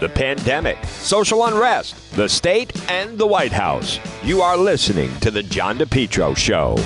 [0.00, 3.98] the pandemic, social unrest, the state, and the White House.
[4.22, 6.76] You are listening to The John DePetro Show.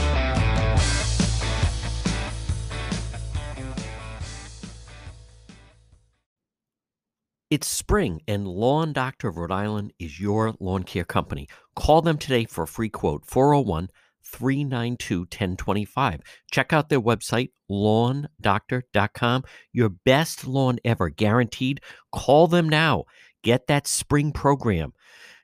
[7.50, 11.48] It's spring, and Lawn Doctor of Rhode Island is your lawn care company.
[11.76, 13.90] Call them today for a free quote 401
[14.32, 16.20] 392 1025.
[16.50, 19.44] Check out their website, lawndoctor.com.
[19.72, 21.80] Your best lawn ever, guaranteed.
[22.12, 23.04] Call them now.
[23.42, 24.92] Get that spring program.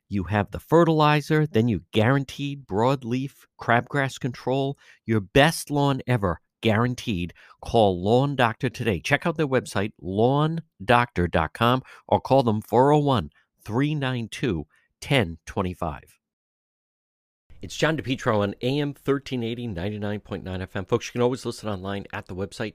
[0.09, 4.79] You have the fertilizer, then you guaranteed broadleaf crabgrass control.
[5.05, 7.34] Your best lawn ever, guaranteed.
[7.61, 9.01] Call Lawn Doctor today.
[9.01, 13.31] Check out their website, lawndoctor.com, or call them 401
[13.65, 14.67] 392
[15.01, 16.18] 1025.
[17.61, 20.87] It's John DePetro on AM 1380, 99.9 FM.
[20.87, 22.75] Folks, you can always listen online at the website,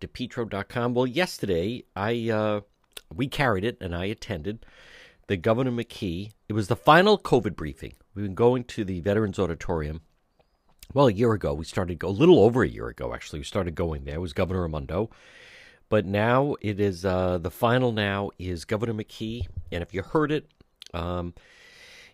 [0.00, 0.94] depetro.com.
[0.94, 2.60] Well, yesterday, I uh,
[3.12, 4.64] we carried it and I attended
[5.26, 6.30] the Governor McKee.
[6.48, 7.94] It was the final COVID briefing.
[8.14, 10.02] We've been going to the Veterans Auditorium.
[10.94, 13.40] Well, a year ago, we started a little over a year ago, actually.
[13.40, 14.16] We started going there.
[14.16, 15.10] It was Governor Raimondo.
[15.88, 19.48] But now it is uh, the final now is Governor McKee.
[19.72, 20.46] And if you heard it,
[20.94, 21.34] um,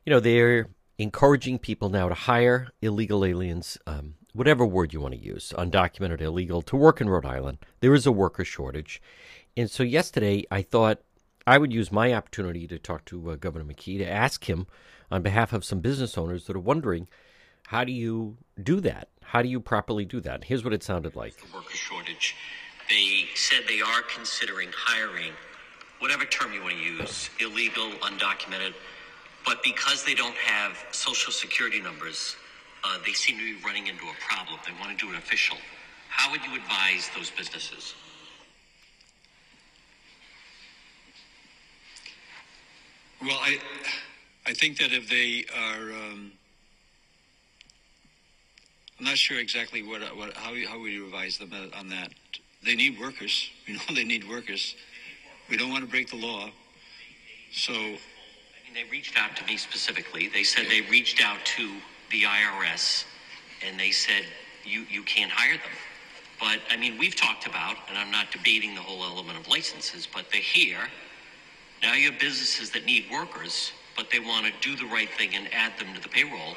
[0.06, 0.68] you know, they're
[0.98, 6.20] encouraging people now to hire illegal aliens, um, whatever word you want to use, undocumented,
[6.20, 7.58] illegal, to work in Rhode Island.
[7.80, 9.00] There is a worker shortage.
[9.56, 11.00] And so yesterday, I thought
[11.46, 14.66] I would use my opportunity to talk to uh, Governor McKee to ask him
[15.10, 17.08] on behalf of some business owners that are wondering
[17.68, 19.08] how do you do that?
[19.22, 20.44] How do you properly do that?
[20.44, 21.34] Here's what it sounded like.
[21.54, 22.34] Worker shortage.
[22.88, 25.32] They said they are considering hiring,
[25.98, 28.72] whatever term you want to use, illegal, undocumented,
[29.48, 32.36] but because they don't have social security numbers,
[32.84, 34.60] uh, they seem to be running into a problem.
[34.66, 35.56] They want to do it official.
[36.10, 37.94] How would you advise those businesses?
[43.22, 43.58] Well, I,
[44.46, 46.32] I think that if they are, um,
[48.98, 52.10] I'm not sure exactly what, what how how we advise them on that.
[52.62, 53.48] They need workers.
[53.66, 54.74] You know, they need workers.
[55.48, 56.50] We don't want to break the law,
[57.50, 57.72] so.
[58.74, 60.28] They reached out to me specifically.
[60.28, 61.70] They said they reached out to
[62.10, 63.04] the IRS,
[63.66, 64.24] and they said
[64.64, 65.72] you you can't hire them.
[66.38, 70.06] But I mean, we've talked about, and I'm not debating the whole element of licenses,
[70.12, 70.88] but they're here.
[71.82, 75.34] Now you have businesses that need workers, but they want to do the right thing
[75.34, 76.56] and add them to the payroll.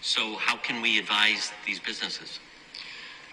[0.00, 2.40] So how can we advise these businesses?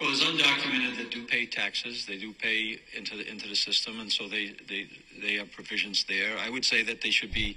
[0.00, 2.06] Well, there's undocumented that do pay taxes.
[2.06, 4.88] They do pay into the into the system, and so they they
[5.20, 6.38] they have provisions there.
[6.38, 7.56] I would say that they should be,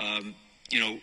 [0.00, 0.34] um,
[0.70, 0.98] you know,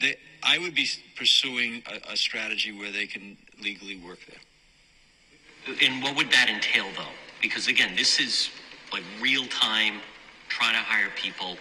[0.00, 0.16] they.
[0.42, 0.86] I would be
[1.16, 5.76] pursuing a, a strategy where they can legally work there.
[5.82, 7.14] And what would that entail, though?
[7.42, 8.50] Because again, this is
[8.92, 10.00] like real time
[10.48, 11.56] trying to hire people.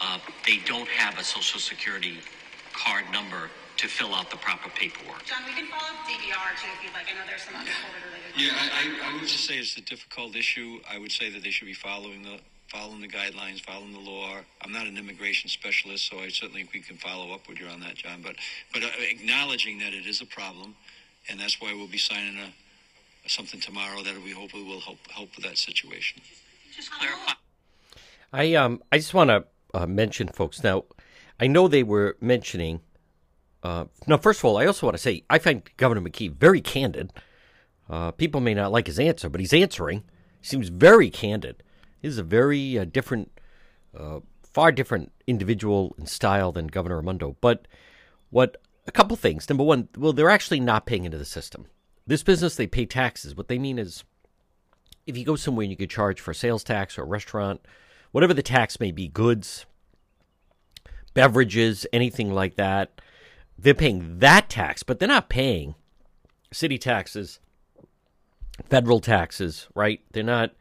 [0.00, 2.18] Uh, they don't have a social security
[2.72, 5.24] card number to fill out the proper paperwork.
[5.24, 7.06] John, we can follow up DVR too if you'd like.
[7.08, 8.36] I know there's some other COVID related.
[8.36, 10.80] Yeah, I, I, I would just say it's a difficult issue.
[10.90, 12.38] I would say that they should be following the
[12.70, 14.36] following the guidelines, following the law.
[14.62, 17.66] I'm not an immigration specialist, so I certainly think we can follow up with you
[17.66, 18.22] on that, John.
[18.22, 18.36] But
[18.72, 20.76] but uh, acknowledging that it is a problem,
[21.28, 22.52] and that's why we'll be signing a
[23.28, 26.22] something tomorrow that we hopefully will help help with that situation.
[26.74, 27.32] Just clarify.
[28.32, 29.44] I um I just want to
[29.74, 30.62] uh, mention, folks.
[30.62, 30.84] Now,
[31.38, 32.80] I know they were mentioning.
[33.62, 36.60] Uh, now, first of all, I also want to say I find Governor McKee very
[36.60, 37.12] candid.
[37.88, 40.04] Uh, people may not like his answer, but he's answering.
[40.40, 41.62] He seems very candid.
[42.00, 43.30] He's a very uh, different,
[43.96, 47.36] uh, far different individual in style than Governor Raimondo.
[47.40, 47.66] But
[48.30, 48.56] what
[48.86, 49.48] a couple things.
[49.48, 51.66] Number one, well, they're actually not paying into the system.
[52.06, 53.36] This business, they pay taxes.
[53.36, 54.04] What they mean is,
[55.06, 57.60] if you go somewhere and you get charged for sales tax or a restaurant
[58.12, 59.66] whatever the tax may be, goods,
[61.14, 63.00] beverages, anything like that,
[63.58, 65.74] they're paying that tax, but they're not paying
[66.52, 67.38] city taxes,
[68.68, 70.00] federal taxes, right?
[70.12, 70.52] They're not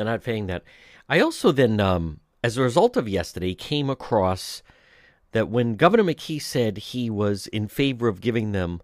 [0.00, 0.64] they're not paying that.
[1.08, 4.62] I also then um, as a result of yesterday came across
[5.32, 8.80] that when Governor McKee said he was in favor of giving them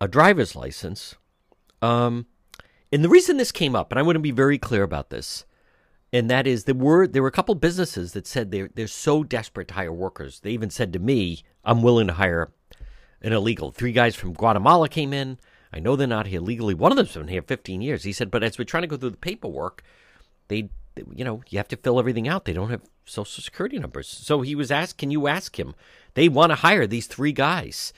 [0.00, 1.16] a driver's license,
[1.82, 2.26] um,
[2.92, 5.44] and the reason this came up, and I want to be very clear about this,
[6.12, 9.24] and that is there were there were a couple businesses that said they're they're so
[9.24, 10.40] desperate to hire workers.
[10.40, 12.52] They even said to me, "I'm willing to hire
[13.20, 15.38] an illegal." Three guys from Guatemala came in.
[15.72, 16.74] I know they're not here legally.
[16.74, 18.04] One of them's been here 15 years.
[18.04, 19.82] He said, but as we're trying to go through the paperwork,
[20.52, 20.68] they,
[21.14, 22.44] you know, you have to fill everything out.
[22.44, 24.08] They don't have social security numbers.
[24.08, 25.74] So he was asked, "Can you ask him?"
[26.14, 27.92] They want to hire these three guys,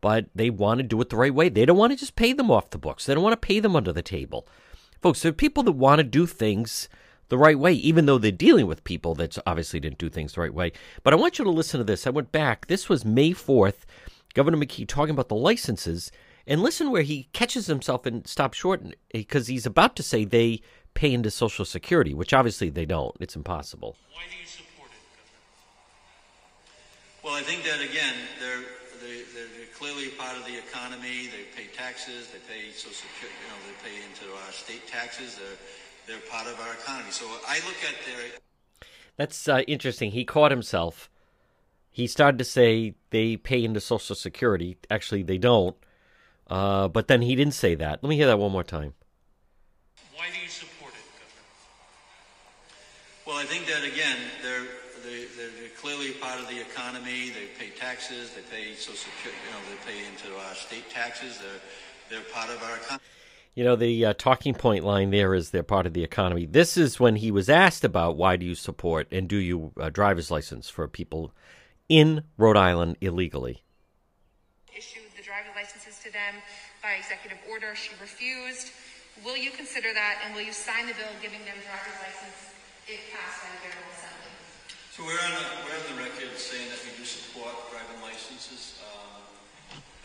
[0.00, 1.48] but they want to do it the right way.
[1.48, 3.06] They don't want to just pay them off the books.
[3.06, 4.46] They don't want to pay them under the table,
[5.02, 5.22] folks.
[5.22, 6.88] There are people that want to do things
[7.28, 10.40] the right way, even though they're dealing with people that obviously didn't do things the
[10.40, 10.72] right way.
[11.02, 12.06] But I want you to listen to this.
[12.06, 12.66] I went back.
[12.66, 13.84] This was May 4th.
[14.34, 16.10] Governor McKee talking about the licenses.
[16.46, 20.62] And listen where he catches himself and stops short because he's about to say they
[20.98, 23.14] pay into Social Security, which obviously they don't.
[23.20, 23.96] It's impossible.
[24.12, 25.04] Why do you support it,
[27.22, 28.64] Well, I think that again, they're,
[29.00, 31.30] they, they're they're clearly part of the economy.
[31.30, 32.28] They pay taxes.
[32.32, 33.38] They pay social security.
[33.42, 35.38] You know, they pay into our state taxes.
[35.38, 35.58] They're
[36.08, 37.12] they're part of our economy.
[37.12, 38.24] So I look at their
[39.16, 40.10] That's uh, interesting.
[40.10, 41.08] He caught himself.
[41.90, 44.78] He started to say they pay into Social Security.
[44.90, 45.76] Actually, they don't.
[46.48, 48.02] Uh, but then he didn't say that.
[48.02, 48.94] Let me hear that one more time.
[50.14, 51.44] Why do you support it, Governor?
[53.28, 54.64] Well, I think that again, they're
[55.04, 57.28] they, they're they're clearly part of the economy.
[57.28, 58.30] They pay taxes.
[58.32, 59.36] They pay social security.
[59.44, 61.36] You know, they pay into our state taxes.
[61.36, 61.60] They're
[62.08, 63.04] they're part of our economy.
[63.54, 66.46] You know, the uh, talking point line there is they're part of the economy.
[66.46, 69.90] This is when he was asked about why do you support and do you uh,
[69.90, 71.30] driver's license for people
[71.86, 73.62] in Rhode Island illegally.
[74.74, 76.40] Issued the driver's licenses to them
[76.82, 77.74] by executive order.
[77.74, 78.70] She refused.
[79.22, 82.57] Will you consider that and will you sign the bill giving them driver's license
[83.12, 84.32] passed by the General Assembly?
[84.96, 88.80] So we're on, the, we're on the record saying that we do support driving licenses
[88.80, 89.20] um,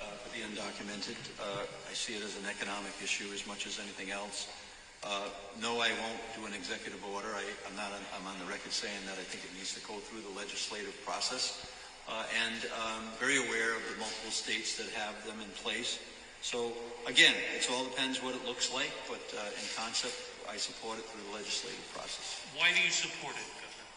[0.04, 1.16] uh, for the undocumented.
[1.40, 4.52] Uh, I see it as an economic issue as much as anything else.
[5.00, 5.32] Uh,
[5.64, 7.32] no, I won't do an executive order.
[7.32, 7.96] I, I'm not.
[7.96, 10.36] On, I'm on the record saying that I think it needs to go through the
[10.36, 11.64] legislative process,
[12.12, 16.04] uh, and um, very aware of the multiple states that have them in place.
[16.44, 16.74] So
[17.08, 20.14] again, it all depends what it looks like, but uh, in concept,
[20.52, 22.44] I support it through the legislative process.
[22.58, 23.88] Why do you support it, Governor?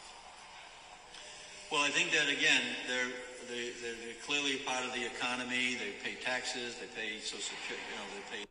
[1.73, 3.11] Well, I think that again, they're
[3.51, 5.75] they, they're they're clearly part of the economy.
[5.75, 6.77] They pay taxes.
[6.79, 7.83] They pay social security.
[7.91, 8.45] You know, they pay.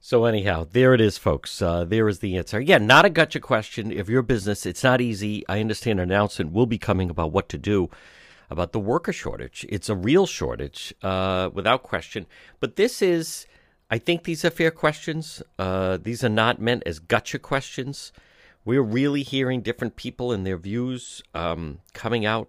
[0.00, 1.62] So anyhow, there it is, folks.
[1.62, 2.58] Uh, there is the answer.
[2.58, 3.92] Again, not a gotcha question.
[3.92, 5.46] If your business, it's not easy.
[5.48, 7.88] I understand an announcement will be coming about what to do
[8.50, 9.66] about the worker shortage.
[9.68, 12.26] It's a real shortage, uh, without question.
[12.60, 13.46] But this is,
[13.90, 15.42] I think these are fair questions.
[15.58, 18.12] Uh, these are not meant as gotcha questions.
[18.64, 22.48] We're really hearing different people and their views um, coming out.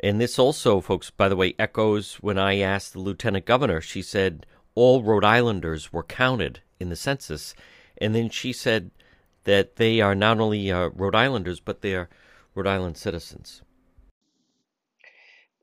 [0.00, 3.80] And this also, folks, by the way, echoes when I asked the lieutenant governor.
[3.80, 7.54] She said all Rhode Islanders were counted in the census.
[8.00, 8.92] And then she said
[9.44, 12.08] that they are not only uh, Rhode Islanders, but they are
[12.54, 13.62] Rhode Island citizens.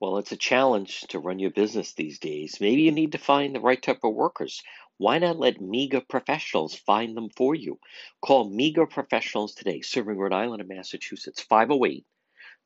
[0.02, 2.60] Well, it's a challenge to run your business these days.
[2.60, 4.62] Maybe you need to find the right type of workers.
[4.98, 7.80] Why not let MEGA professionals find them for you?
[8.22, 12.06] Call MEGA professionals today, serving Rhode Island and Massachusetts, 508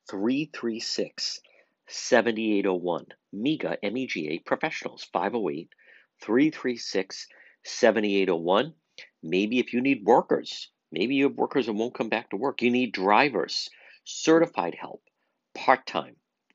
[0.10, 1.40] 336
[1.88, 3.06] 7801.
[3.32, 5.70] MEGA, M E G A professionals, 508
[6.22, 7.28] 336
[7.64, 8.74] 7801.
[9.22, 12.64] Maybe if you need workers, maybe you have workers that won't come back to work.
[12.64, 13.70] You need drivers,
[14.04, 15.04] certified help,
[15.54, 16.16] part time,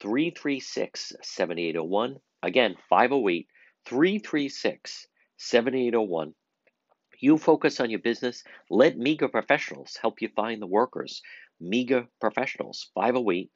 [0.00, 2.16] 336 7801.
[2.42, 3.48] Again, 508
[3.86, 6.34] 336 7801.
[7.20, 8.44] You focus on your business.
[8.70, 11.20] Let MEGA Professionals help you find the workers.
[11.60, 13.50] MEGA Professionals, 508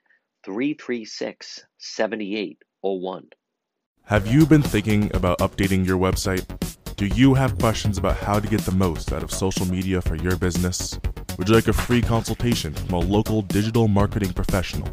[0.45, 3.29] 336 7801.
[4.07, 6.45] Have you been thinking about updating your website?
[6.97, 10.17] Do you have questions about how to get the most out of social media for
[10.17, 10.99] your business?
[11.39, 14.93] Would you like a free consultation from a local digital marketing professional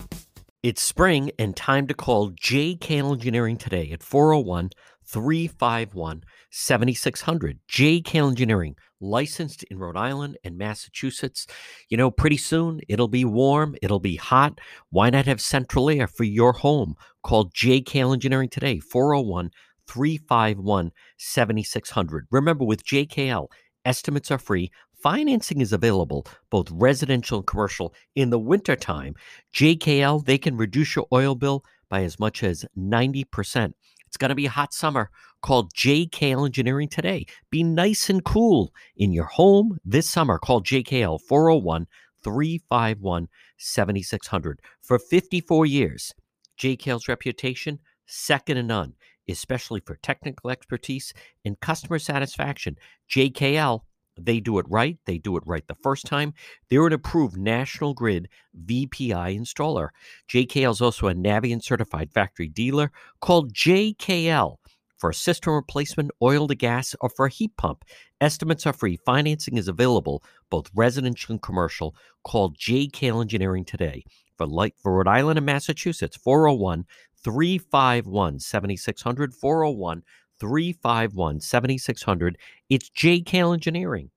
[0.63, 4.69] It's spring and time to call JK Engineering today at 401
[5.07, 7.59] 351 7600.
[7.67, 11.47] JK Engineering, licensed in Rhode Island and Massachusetts.
[11.89, 14.61] You know, pretty soon it'll be warm, it'll be hot.
[14.91, 16.93] Why not have central air for your home?
[17.23, 19.49] Call JK Engineering today, 401
[19.87, 22.27] 351 7600.
[22.29, 23.47] Remember, with JKL,
[23.83, 24.69] estimates are free,
[25.01, 29.15] Financing is available, both residential and commercial, in the wintertime.
[29.53, 33.73] JKL, they can reduce your oil bill by as much as 90%.
[34.05, 35.09] It's going to be a hot summer.
[35.41, 37.25] Call JKL Engineering today.
[37.49, 40.37] Be nice and cool in your home this summer.
[40.37, 41.87] Call JKL 401
[42.23, 43.27] 351
[43.57, 44.59] 7600.
[44.81, 46.13] For 54 years,
[46.59, 48.93] JKL's reputation, second to none,
[49.27, 52.77] especially for technical expertise and customer satisfaction.
[53.09, 53.81] JKL,
[54.19, 54.97] they do it right.
[55.05, 56.33] They do it right the first time.
[56.69, 58.29] They're an approved National Grid
[58.65, 59.89] VPI installer.
[60.29, 64.57] JKL is also a Navien certified factory dealer called JKL
[65.01, 67.83] for a system replacement, oil to gas, or for a heat pump.
[68.21, 68.97] Estimates are free.
[68.97, 71.95] Financing is available, both residential and commercial.
[72.23, 74.03] Call JKL Engineering today.
[74.37, 76.85] For, light, for Rhode Island and Massachusetts, 401
[77.23, 79.33] 351 7600.
[79.33, 80.03] 401
[80.41, 82.37] 351 7600.
[82.67, 84.09] It's JKL Engineering.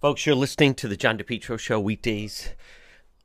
[0.00, 2.50] Folks, you're listening to the John DePetro Show weekdays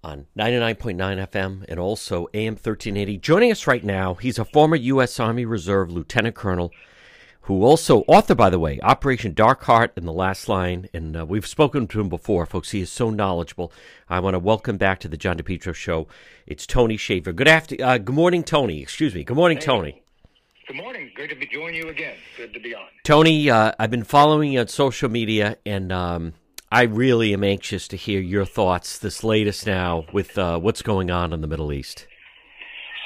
[0.03, 3.19] on 99.9 FM and also AM 1380.
[3.19, 5.19] Joining us right now, he's a former U.S.
[5.19, 6.71] Army Reserve Lieutenant Colonel
[7.43, 10.87] who also author, by the way, Operation Dark Heart in the Last Line.
[10.93, 12.71] And uh, we've spoken to him before, folks.
[12.71, 13.71] He is so knowledgeable.
[14.09, 16.07] I want to welcome back to the John DePetro Show.
[16.47, 17.33] It's Tony Shaffer.
[17.33, 18.81] Good after, uh, good morning, Tony.
[18.81, 19.23] Excuse me.
[19.23, 19.65] Good morning, hey.
[19.65, 20.03] Tony.
[20.67, 21.11] Good morning.
[21.13, 22.15] Good to be joining you again.
[22.37, 22.85] Good to be on.
[23.03, 26.33] Tony, uh, I've been following you on social media, and um,
[26.71, 28.97] I really am anxious to hear your thoughts.
[28.97, 32.07] This latest now with uh, what's going on in the Middle East.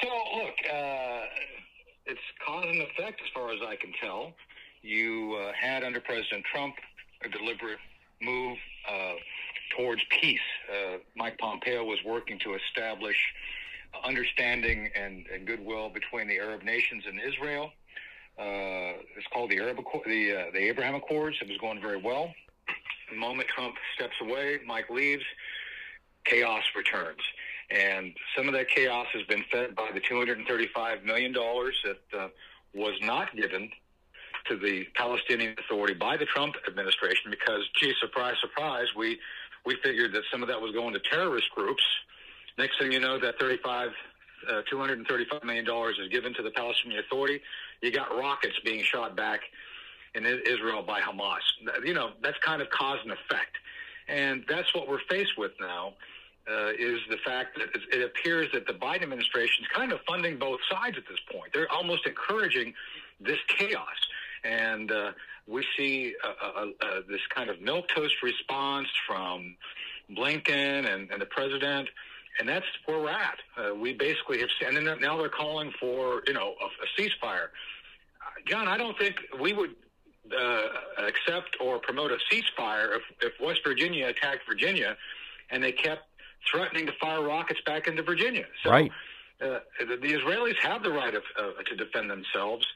[0.00, 1.24] So, look, uh,
[2.06, 2.20] it's
[2.58, 4.32] cause and effect as far as I can tell.
[4.82, 6.74] You uh, had under President Trump
[7.24, 7.78] a deliberate
[8.22, 9.14] move uh,
[9.76, 10.40] towards peace.
[10.70, 13.16] Uh, Mike Pompeo was working to establish
[14.04, 17.72] understanding and, and goodwill between the Arab nations and Israel.
[18.38, 21.36] Uh, it's called the Arab the uh, the Abraham Accords.
[21.40, 22.32] It was going very well.
[23.10, 25.24] The moment Trump steps away, Mike leaves,
[26.24, 27.20] chaos returns.
[27.70, 32.28] And some of that chaos has been fed by the $235 million that uh,
[32.74, 33.70] was not given
[34.48, 39.18] to the Palestinian Authority by the Trump administration because, gee, surprise, surprise, we
[39.66, 41.82] we figured that some of that was going to terrorist groups.
[42.56, 43.90] Next thing you know, that 35,
[44.48, 47.40] uh, 235 million dollars is given to the Palestinian Authority.
[47.82, 49.40] You got rockets being shot back
[50.14, 51.40] in Israel by Hamas.
[51.84, 53.56] You know, that's kind of cause and effect,
[54.08, 55.94] and that's what we're faced with now.
[56.50, 60.38] Uh, is the fact that it appears that the Biden administration is kind of funding
[60.38, 61.52] both sides at this point.
[61.52, 62.72] They're almost encouraging
[63.20, 63.98] this chaos
[64.44, 65.12] and uh,
[65.46, 69.56] we see a, a, a, this kind of milk toast response from
[70.10, 71.88] Blinken and, and the president,
[72.38, 73.38] and that's where we're at.
[73.56, 77.48] Uh, we basically have, and now they're calling for you know a, a ceasefire.
[78.46, 79.74] John, I don't think we would
[80.38, 80.62] uh,
[80.98, 84.96] accept or promote a ceasefire if, if West Virginia attacked Virginia,
[85.50, 86.02] and they kept
[86.50, 88.44] threatening to fire rockets back into Virginia.
[88.62, 88.90] So, right.
[89.40, 92.66] Uh, the, the Israelis have the right of, uh, to defend themselves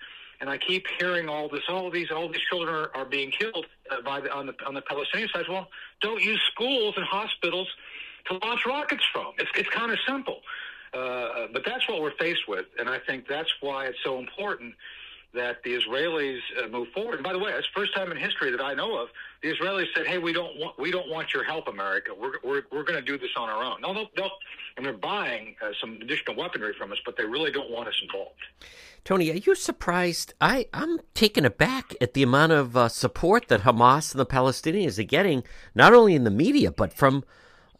[0.42, 1.62] and I keep hearing all this.
[1.68, 4.74] All these, all these children are, are being killed uh, by the, on the on
[4.74, 5.44] the Palestinian side.
[5.48, 5.68] Well,
[6.02, 7.68] don't use schools and hospitals
[8.26, 9.32] to launch rockets from.
[9.38, 10.40] It's it's kind of simple,
[10.92, 14.74] uh, but that's what we're faced with, and I think that's why it's so important
[15.34, 17.14] that the Israelis uh, move forward.
[17.14, 19.08] And by the way, it's the first time in history that I know of
[19.42, 22.12] the Israelis said, "Hey, we don't want we don't want your help, America.
[22.18, 24.30] We're we're, we're going to do this on our own." No, they'll, they'll
[24.76, 27.94] and they're buying uh, some additional weaponry from us, but they really don't want us
[28.02, 28.40] involved.
[29.04, 30.34] Tony, are you surprised?
[30.40, 34.98] I I'm taken aback at the amount of uh, support that Hamas and the Palestinians
[34.98, 35.42] are getting,
[35.74, 37.24] not only in the media but from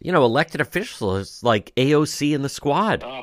[0.01, 3.05] you know elected officials like AOC and the Squad.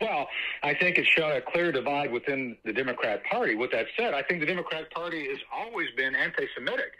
[0.00, 0.28] Well,
[0.68, 3.54] I think it's shown a clear divide within the Democrat Party.
[3.54, 6.92] With that said, I think the Democrat Party has always been anti-Semitic.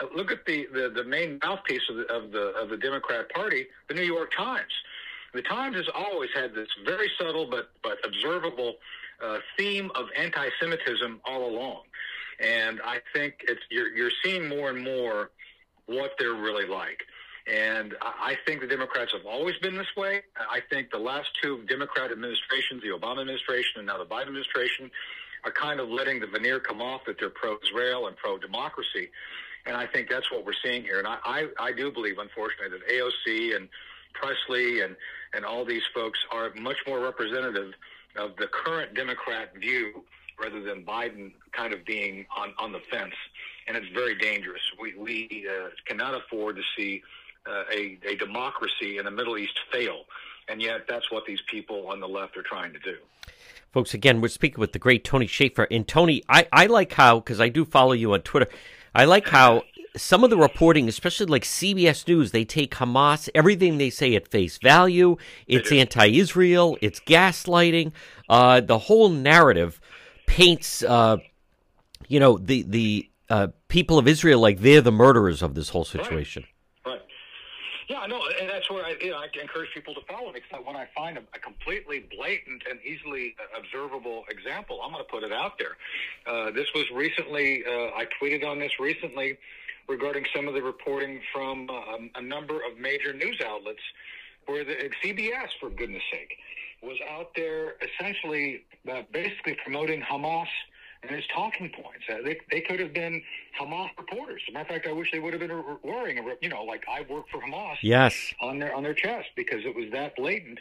[0.00, 3.30] Uh, look at the, the, the main mouthpiece of the, of the of the Democrat
[3.30, 4.72] Party, the New York Times.
[5.32, 8.74] The Times has always had this very subtle but but observable
[9.24, 11.84] uh, theme of anti-Semitism all along,
[12.40, 15.30] and I think it's you're you're seeing more and more
[15.86, 17.00] what they're really like.
[17.46, 20.22] And I think the Democrats have always been this way.
[20.36, 24.90] I think the last two Democrat administrations, the Obama administration and now the Biden administration,
[25.44, 29.10] are kind of letting the veneer come off that they're pro-Israel and pro-democracy.
[29.64, 30.98] And I think that's what we're seeing here.
[30.98, 33.68] And I, I, I do believe, unfortunately, that AOC and
[34.14, 34.96] Pressley and,
[35.32, 37.74] and all these folks are much more representative
[38.16, 40.02] of the current Democrat view
[40.40, 43.14] rather than Biden kind of being on, on the fence.
[43.68, 44.62] And it's very dangerous.
[44.80, 47.02] We, we uh, cannot afford to see
[47.48, 50.02] uh, a, a democracy in the Middle East fail.
[50.48, 52.96] And yet, that's what these people on the left are trying to do.
[53.72, 55.66] Folks, again, we're speaking with the great Tony Shaffer.
[55.70, 58.48] And Tony, I, I like how, because I do follow you on Twitter,
[58.94, 59.64] I like how
[59.96, 64.28] some of the reporting, especially like CBS News, they take Hamas, everything they say at
[64.28, 65.16] face value.
[65.46, 67.92] It's anti Israel, it's gaslighting.
[68.28, 69.80] Uh, the whole narrative
[70.26, 71.18] paints, uh,
[72.08, 75.84] you know, the, the uh, people of Israel like they're the murderers of this whole
[75.84, 76.44] situation.
[76.44, 76.55] Right.
[77.88, 80.40] Yeah, know, and that's where I, you know, I encourage people to follow me.
[80.40, 85.10] Because when I find a, a, completely blatant and easily observable example, I'm going to
[85.10, 85.76] put it out there.
[86.26, 87.62] Uh, this was recently.
[87.64, 89.38] Uh, I tweeted on this recently
[89.88, 93.82] regarding some of the reporting from uh, a number of major news outlets,
[94.46, 94.74] where the
[95.04, 96.36] CBS, for goodness sake,
[96.82, 100.48] was out there essentially, uh, basically promoting Hamas
[101.06, 102.04] and his talking points.
[102.08, 103.22] Uh, they, they could have been
[103.60, 104.42] Hamas reporters.
[104.46, 106.64] As a matter of fact, I wish they would have been wearing a, you know,
[106.64, 107.76] like I work for Hamas.
[107.82, 108.34] Yes.
[108.40, 110.58] On their on their chest because it was that blatant,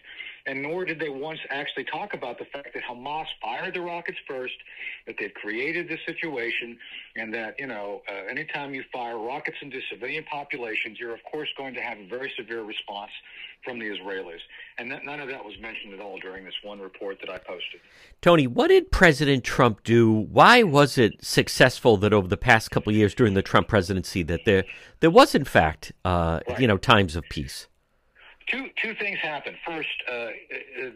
[0.47, 4.17] and nor did they once actually talk about the fact that Hamas fired the rockets
[4.27, 4.53] first,
[5.07, 6.77] that they've created this situation,
[7.15, 11.49] and that you know, uh, anytime you fire rockets into civilian populations, you're of course
[11.57, 13.11] going to have a very severe response
[13.63, 14.39] from the Israelis.
[14.77, 17.37] And that, none of that was mentioned at all during this one report that I
[17.39, 17.81] posted.
[18.21, 20.11] Tony, what did President Trump do?
[20.11, 24.21] Why was it successful that over the past couple of years during the Trump presidency
[24.23, 24.63] that there
[24.99, 26.59] there was in fact uh, right.
[26.59, 27.67] you know times of peace?
[28.47, 29.57] Two two things happened.
[29.65, 30.27] First, uh,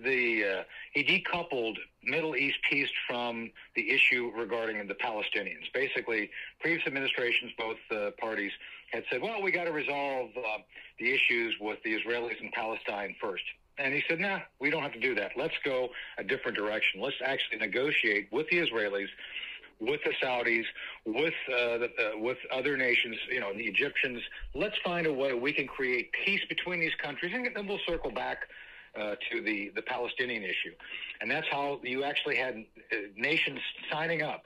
[0.04, 0.64] the uh,
[0.94, 5.72] he decoupled Middle East peace from the issue regarding the Palestinians.
[5.74, 6.30] Basically,
[6.60, 8.52] previous administrations, both uh, parties,
[8.92, 10.60] had said, "Well, we got to resolve uh,
[11.00, 13.44] the issues with the Israelis and Palestine first.
[13.80, 15.32] And he said, "Nah, we don't have to do that.
[15.36, 15.90] Let's go
[16.20, 17.02] a different direction.
[17.02, 19.10] Let's actually negotiate with the Israelis."
[19.80, 20.66] With the Saudis,
[21.06, 24.22] with uh, the, uh, with other nations, you know, the Egyptians.
[24.54, 28.12] Let's find a way we can create peace between these countries, and then we'll circle
[28.12, 28.40] back
[28.96, 30.74] uh, to the the Palestinian issue.
[31.22, 33.60] And that's how you actually had uh, nations
[33.92, 34.46] signing up.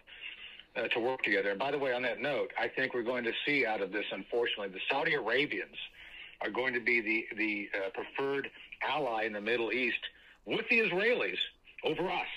[0.76, 1.52] Uh, to work together.
[1.52, 3.92] And by the way, on that note, I think we're going to see out of
[3.92, 5.78] this, unfortunately, the Saudi Arabians
[6.42, 8.50] are going to be the the uh, preferred
[8.82, 10.00] ally in the Middle East
[10.46, 11.38] with the Israelis
[11.84, 12.28] over us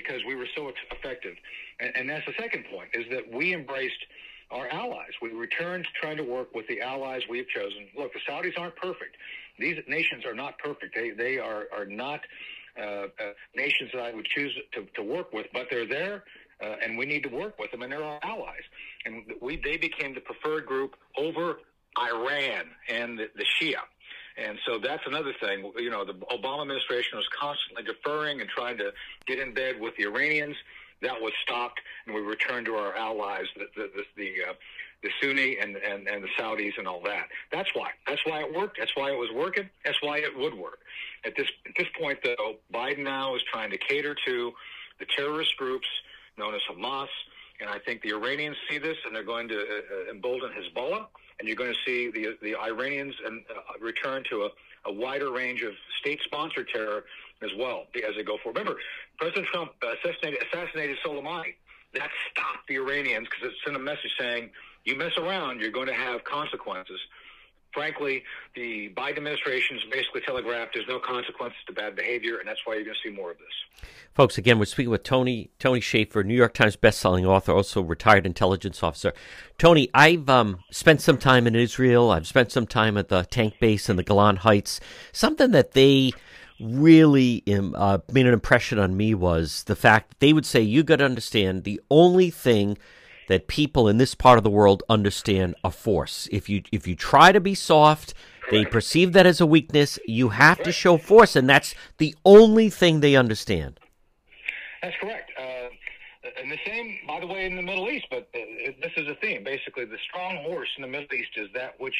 [0.00, 1.34] because we were so effective.
[1.80, 4.02] And, and that's the second point is that we embraced
[4.50, 5.12] our allies.
[5.20, 7.88] We returned trying to work with the allies we have chosen.
[7.96, 9.16] Look, the Saudis aren't perfect.
[9.58, 10.94] These nations are not perfect.
[10.94, 12.20] They they are are not
[12.80, 13.08] uh, uh,
[13.56, 16.24] nations that I would choose to, to work with, but they're there.
[16.60, 18.66] Uh, and we need to work with them, and they're our allies.
[19.04, 21.58] And we they became the preferred group over
[21.98, 23.82] Iran and the, the Shia.
[24.38, 25.70] And so that's another thing.
[25.76, 28.92] You know, the Obama administration was constantly deferring and trying to
[29.26, 30.56] get in bed with the Iranians.
[31.02, 34.54] That was stopped, and we returned to our allies, the the the, the, uh,
[35.02, 37.28] the Sunni and, and and the Saudis and all that.
[37.52, 37.90] That's why.
[38.06, 38.78] That's why it worked.
[38.78, 39.70] That's why it was working.
[39.84, 40.80] That's why it would work.
[41.24, 44.52] At this at this point, though, Biden now is trying to cater to
[44.98, 45.86] the terrorist groups
[46.36, 47.08] known as Hamas,
[47.60, 51.06] and I think the Iranians see this, and they're going to uh, uh embolden Hezbollah
[51.38, 55.30] and you're going to see the the Iranians and uh, return to a, a wider
[55.30, 57.04] range of state-sponsored terror
[57.42, 58.58] as well as they go forward.
[58.58, 58.80] Remember,
[59.16, 61.54] President Trump assassinated, assassinated Soleimani.
[61.94, 64.50] That stopped the Iranians because it sent a message saying,
[64.84, 67.00] "You mess around, you're going to have consequences."
[67.72, 68.22] Frankly,
[68.54, 72.74] the Biden administration has basically telegraphed there's no consequences to bad behavior, and that's why
[72.74, 73.88] you're going to see more of this.
[74.14, 78.26] Folks, again, we're speaking with Tony Tony Shaffer, New York Times bestselling author, also retired
[78.26, 79.12] intelligence officer.
[79.58, 82.10] Tony, I've um, spent some time in Israel.
[82.10, 84.80] I've spent some time at the tank base in the Golan Heights.
[85.12, 86.12] Something that they
[86.60, 90.60] really um, uh, made an impression on me was the fact that they would say,
[90.60, 92.78] "You got to understand the only thing."
[93.28, 96.28] That people in this part of the world understand a force.
[96.32, 98.14] If you if you try to be soft,
[98.50, 99.98] they perceive that as a weakness.
[100.06, 103.78] You have to show force, and that's the only thing they understand.
[104.82, 105.30] That's correct.
[105.38, 105.68] Uh,
[106.40, 108.06] and the same, by the way, in the Middle East.
[108.10, 108.38] But uh,
[108.80, 109.44] this is a theme.
[109.44, 111.96] Basically, the strong horse in the Middle East is that which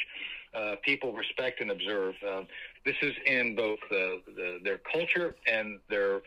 [0.55, 2.14] uh, people respect and observe.
[2.27, 2.43] Uh,
[2.85, 6.23] this is in both the, their culture and their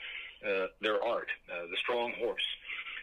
[0.46, 1.28] uh, their art.
[1.52, 2.42] Uh, the strong horse.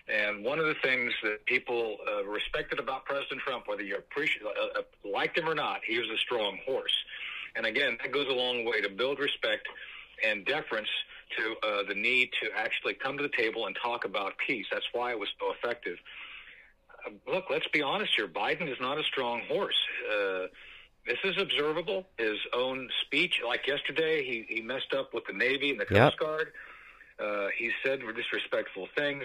[0.08, 4.42] And one of the things that people uh, respected about President Trump, whether you appreciate,
[4.44, 6.94] uh, uh, liked him or not, he was a strong horse.
[7.56, 9.66] And again, that goes a long way to build respect
[10.24, 10.88] and deference
[11.36, 14.66] to uh, the need to actually come to the table and talk about peace.
[14.72, 15.98] That's why it was so effective.
[17.06, 18.28] Uh, look, let's be honest here.
[18.28, 19.76] Biden is not a strong horse.
[20.10, 20.46] Uh,
[21.06, 22.06] this is observable.
[22.18, 25.98] His own speech, like yesterday, he, he messed up with the Navy and the Coast
[25.98, 26.18] yep.
[26.18, 26.52] Guard.
[27.18, 29.24] Uh, he said disrespectful things.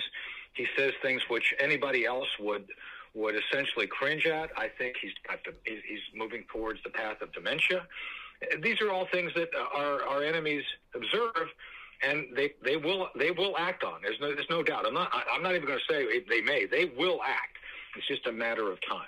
[0.53, 2.65] He says things which anybody else would
[3.13, 4.49] would essentially cringe at.
[4.57, 7.85] I think he's got the, he's moving towards the path of dementia,
[8.61, 10.63] These are all things that uh, our, our enemies
[10.95, 11.47] observe,
[12.01, 14.01] and they, they will they will act on.
[14.01, 14.85] There's no there's no doubt.
[14.85, 16.65] I'm not I'm not even going to say they may.
[16.65, 17.57] They will act.
[17.95, 19.07] It's just a matter of time.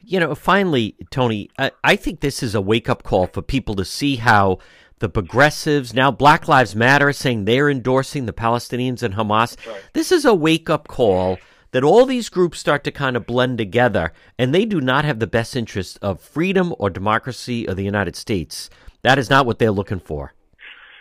[0.00, 3.74] You know, finally, Tony, I, I think this is a wake up call for people
[3.74, 4.58] to see how
[4.98, 9.56] the progressives, now Black Lives Matter, saying they're endorsing the Palestinians and Hamas.
[9.66, 9.82] Right.
[9.92, 11.38] This is a wake up call
[11.72, 15.18] that all these groups start to kind of blend together, and they do not have
[15.18, 18.70] the best interest of freedom or democracy of the United States.
[19.02, 20.32] That is not what they're looking for.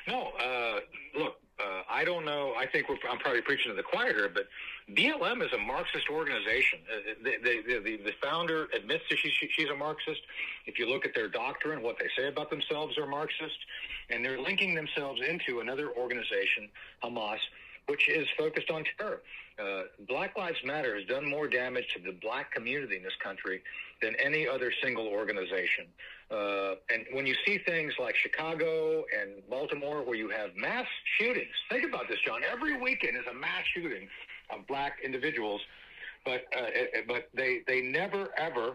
[0.08, 0.57] No, uh,
[1.98, 2.54] I don't know.
[2.56, 4.48] I think I'm probably preaching to the choir here, but
[4.94, 6.78] BLM is a Marxist organization.
[6.88, 10.22] Uh, the, the, the, the founder admits that she, she, she's a Marxist.
[10.68, 13.58] If you look at their doctrine, what they say about themselves are Marxist,
[14.12, 16.70] and they're linking themselves into another organization,
[17.04, 17.40] Hamas,
[17.88, 19.24] which is focused on terror.
[19.58, 23.64] Uh, black Lives Matter has done more damage to the black community in this country
[24.04, 25.86] than any other single organization.
[26.30, 30.86] Uh, and when you see things like Chicago and Baltimore, where you have mass
[31.18, 32.42] shootings, think about this, John.
[32.44, 34.10] Every weekend is a mass shooting
[34.50, 35.62] of black individuals,
[36.26, 36.68] but uh,
[37.08, 38.74] but they they never ever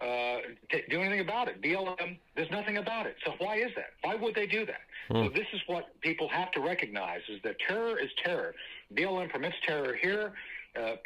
[0.00, 0.38] uh,
[0.70, 1.60] t- do anything about it.
[1.60, 3.16] BLM, there's nothing about it.
[3.24, 3.90] So why is that?
[4.02, 4.82] Why would they do that?
[5.08, 5.24] Hmm.
[5.24, 8.54] So this is what people have to recognize: is that terror is terror.
[8.94, 10.34] BLM permits terror here.
[10.74, 10.96] Uh,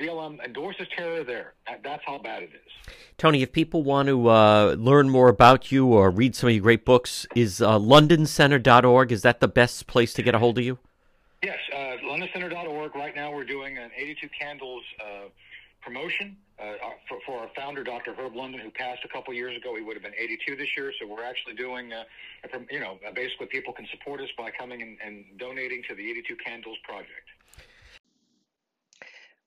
[0.00, 1.54] BLM endorses terror there.
[1.84, 2.92] That's how bad it is.
[3.18, 6.62] Tony, if people want to uh, learn more about you or read some of your
[6.62, 10.64] great books, is uh, londoncenter.org, is that the best place to get a hold of
[10.64, 10.78] you?
[11.42, 12.96] Yes, uh, londoncenter.org.
[12.96, 15.28] Right now we're doing an 82 Candles uh,
[15.80, 16.74] promotion uh,
[17.08, 18.14] for, for, our founder, Dr.
[18.14, 19.76] Herb London, who passed a couple years ago.
[19.76, 22.04] He would have been 82 this year, so we're actually doing, uh,
[22.70, 26.10] you know, uh, basically people can support us by coming and, and donating to the
[26.10, 27.28] 82 Candles Project.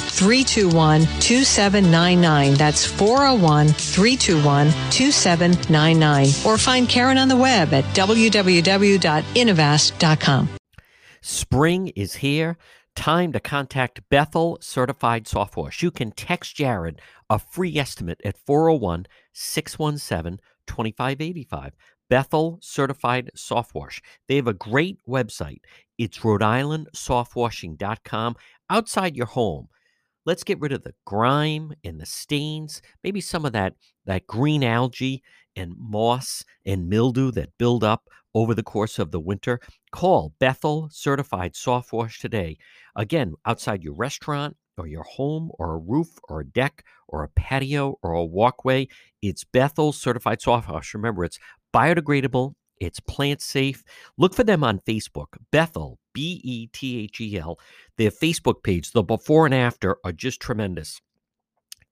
[0.00, 2.54] 321 2799.
[2.54, 6.26] That's 401 321 2799.
[6.44, 10.48] Or find Karen on the web at www.innovast.com.
[11.22, 12.56] Spring is here.
[12.96, 15.82] Time to contact Bethel Certified Soft Wash.
[15.82, 21.72] You can text Jared a free estimate at 401 617 2585.
[22.08, 24.02] Bethel Certified Soft Wash.
[24.26, 25.60] They have a great website.
[25.96, 28.36] It's Rhode Island Softwashing.com.
[28.68, 29.68] Outside your home,
[30.26, 33.74] Let's get rid of the grime and the stains, maybe some of that,
[34.06, 35.22] that green algae
[35.56, 39.60] and moss and mildew that build up over the course of the winter.
[39.92, 42.58] Call Bethel Certified Soft Wash today.
[42.94, 47.28] Again, outside your restaurant or your home or a roof or a deck or a
[47.28, 48.88] patio or a walkway,
[49.22, 50.94] it's Bethel Certified Soft Wash.
[50.94, 51.38] Remember, it's
[51.74, 53.84] biodegradable it's plant safe.
[54.16, 57.58] Look for them on Facebook, Bethel, B E T H E L.
[57.96, 61.00] Their Facebook page, the before and after, are just tremendous.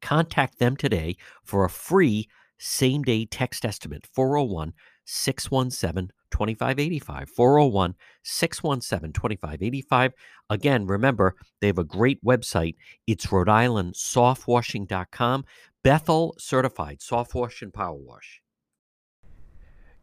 [0.00, 2.28] Contact them today for a free
[2.58, 4.72] same day text estimate 401
[5.04, 7.30] 617 2585.
[7.30, 10.12] 401 617 2585.
[10.50, 12.76] Again, remember, they have a great website.
[13.06, 15.44] It's Rhode Island softwashing.com.
[15.82, 18.42] Bethel certified soft wash and power wash.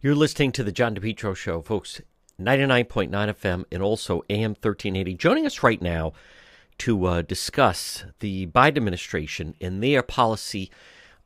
[0.01, 2.01] You're listening to the John DePetro Show, folks.
[2.39, 5.13] 99.9 FM and also AM 1380.
[5.15, 6.13] Joining us right now
[6.79, 10.69] to uh, discuss the Biden administration and their policy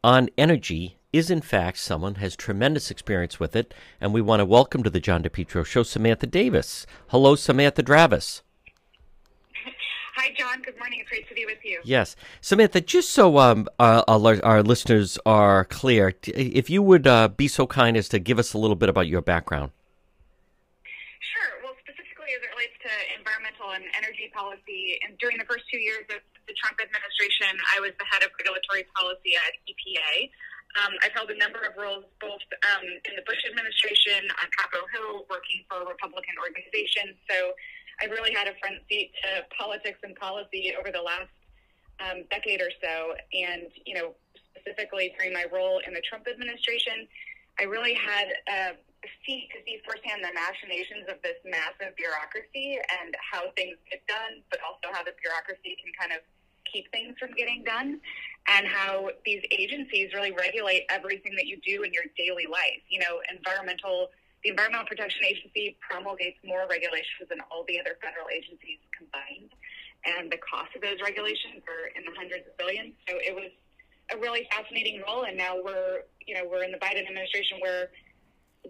[0.03, 4.45] on energy is in fact someone has tremendous experience with it, and we want to
[4.45, 6.85] welcome to the John DePetro Show Samantha Dravis.
[7.07, 8.41] Hello, Samantha Dravis.
[10.15, 10.61] Hi, John.
[10.61, 10.99] Good morning.
[10.99, 11.79] It's great to be with you.
[11.83, 12.81] Yes, Samantha.
[12.81, 14.03] Just so um, our,
[14.43, 18.53] our, listeners are clear, if you would uh, be so kind as to give us
[18.53, 19.71] a little bit about your background.
[21.19, 21.63] Sure.
[21.63, 22.89] Well, specifically as it relates to
[23.71, 27.93] and energy policy, and during the first two years of the Trump administration, I was
[28.01, 30.29] the head of regulatory policy at EPA.
[30.77, 34.85] Um, I've held a number of roles both um, in the Bush administration, on Capitol
[34.93, 37.17] Hill, working for Republican organizations.
[37.25, 37.57] So
[38.01, 41.33] I really had a front seat to politics and policy over the last
[41.99, 43.17] um, decade or so.
[43.33, 44.13] And, you know,
[44.53, 47.09] specifically during my role in the Trump administration,
[47.59, 48.59] I really had a
[49.25, 54.43] seat to see firsthand the machinations of this massive bureaucracy and how things get done,
[54.51, 56.19] but also how the bureaucracy can kind of
[56.67, 57.99] keep things from getting done
[58.47, 62.83] and how these agencies really regulate everything that you do in your daily life.
[62.89, 64.09] You know, environmental
[64.43, 69.51] the Environmental Protection Agency promulgates more regulations than all the other federal agencies combined,
[70.07, 72.95] and the cost of those regulations are in the hundreds of billions.
[73.03, 73.51] So it was
[74.15, 77.91] a really fascinating role, and now we're you know we're in the Biden administration where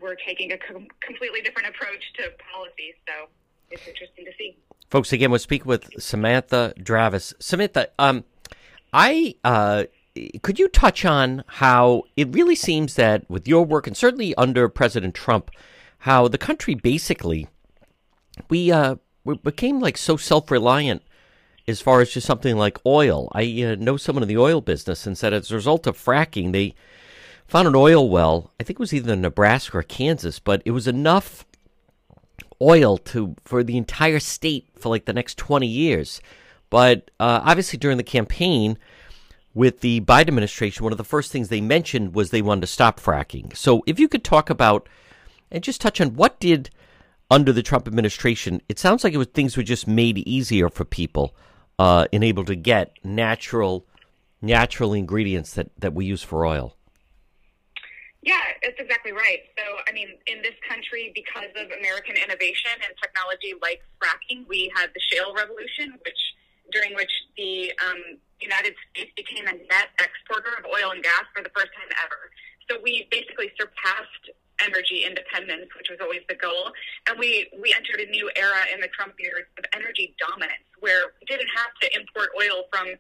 [0.01, 2.93] we're taking a com- completely different approach to policy.
[3.07, 3.29] So
[3.71, 4.57] it's interesting to see.
[4.89, 7.33] Folks, again, we're speaking with Samantha Dravis.
[7.39, 8.23] Samantha, um,
[8.91, 9.83] I uh,
[10.41, 14.67] could you touch on how it really seems that with your work and certainly under
[14.67, 15.51] President Trump,
[15.99, 17.47] how the country basically
[18.49, 21.03] we uh, we became like so self reliant
[21.67, 23.29] as far as just something like oil.
[23.33, 26.51] I uh, know someone in the oil business and said as a result of fracking,
[26.51, 26.73] they
[27.49, 28.51] found an oil well.
[28.59, 31.45] I think it was either Nebraska or Kansas, but it was enough
[32.61, 36.21] oil to for the entire state for like the next 20 years.
[36.69, 38.77] But uh, obviously, during the campaign
[39.53, 42.67] with the Biden administration, one of the first things they mentioned was they wanted to
[42.67, 43.55] stop fracking.
[43.55, 44.87] So, if you could talk about
[45.51, 46.69] and just touch on what did
[47.31, 50.85] under the Trump administration, it sounds like it was things were just made easier for
[50.85, 51.35] people
[51.79, 53.85] uh, and able to get natural
[54.41, 56.75] natural ingredients that, that we use for oil.
[58.21, 59.47] Yeah, that's exactly right.
[59.55, 64.71] So, I mean, in this country, because of American innovation and technology like fracking, we
[64.75, 66.19] had the shale revolution, which
[66.71, 71.41] during which the um, United States became a net exporter of oil and gas for
[71.41, 72.29] the first time ever.
[72.69, 74.29] So we basically surpassed
[74.59, 76.75] energy independence, which was always the goal,
[77.07, 81.15] and we we entered a new era in the Trump years of energy dominance, where
[81.17, 82.91] we didn't have to import oil from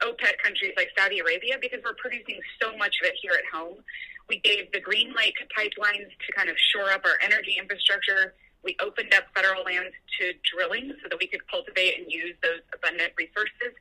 [0.00, 3.82] OPEC countries like Saudi Arabia because we're producing so much of it here at home.
[4.28, 8.34] We gave the green light to pipelines to kind of shore up our energy infrastructure.
[8.62, 12.60] We opened up federal lands to drilling so that we could cultivate and use those
[12.74, 13.72] abundant resources.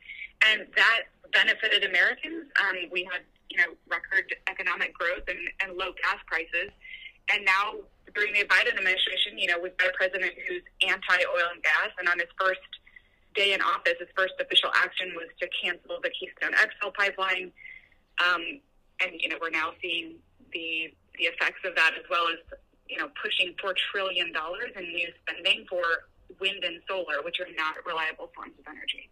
[0.45, 2.47] And that benefited Americans.
[2.61, 6.71] Um, we had, you know, record economic growth and, and low gas prices.
[7.29, 7.83] And now,
[8.15, 11.91] during the Biden administration, you know, we've got a president who's anti oil and gas.
[11.99, 12.63] And on his first
[13.35, 17.51] day in office, his first official action was to cancel the Keystone XL pipeline.
[18.23, 18.61] Um,
[19.03, 20.15] and, you know, we're now seeing
[20.53, 24.83] the the effects of that, as well as you know pushing four trillion dollars in
[24.83, 25.81] new spending for
[26.39, 29.09] wind and solar, which are not reliable forms of energy.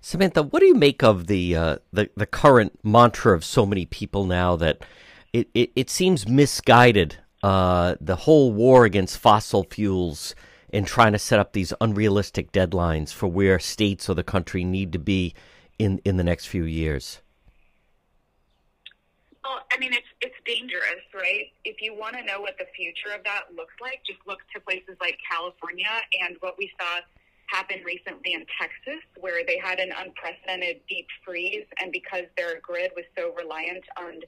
[0.00, 3.86] Samantha, what do you make of the uh, the the current mantra of so many
[3.86, 4.84] people now that
[5.32, 7.18] it it, it seems misguided?
[7.42, 10.34] Uh, the whole war against fossil fuels
[10.72, 14.92] and trying to set up these unrealistic deadlines for where states or the country need
[14.92, 15.34] to be
[15.78, 17.20] in in the next few years.
[19.46, 21.54] Well, I mean, it's it's dangerous, right?
[21.64, 24.60] If you want to know what the future of that looks like, just look to
[24.60, 25.86] places like California
[26.18, 26.98] and what we saw
[27.46, 32.90] happen recently in Texas, where they had an unprecedented deep freeze, and because their grid
[32.96, 34.18] was so reliant on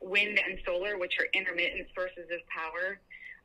[0.00, 2.96] wind and solar, which are intermittent sources of power,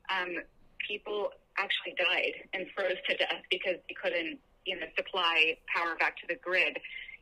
[0.08, 0.40] um,
[0.88, 6.16] people actually died and froze to death because they couldn't, you know, supply power back
[6.16, 6.80] to the grid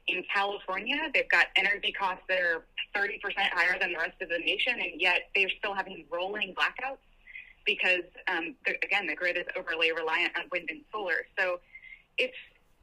[0.08, 2.65] in California, they've got energy costs that are
[2.96, 3.20] 30%
[3.52, 7.04] higher than the rest of the nation, and yet they're still having rolling blackouts
[7.65, 11.28] because, um, again, the grid is overly reliant on wind and solar.
[11.38, 11.60] So
[12.17, 12.38] it's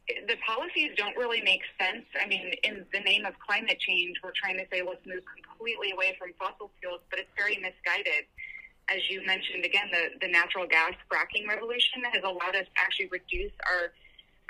[0.07, 2.05] the policies don't really make sense.
[2.21, 5.93] I mean, in the name of climate change, we're trying to say let's move completely
[5.93, 8.29] away from fossil fuels, but it's very misguided.
[8.93, 13.09] As you mentioned, again, the, the natural gas fracking revolution has allowed us to actually
[13.09, 13.97] reduce our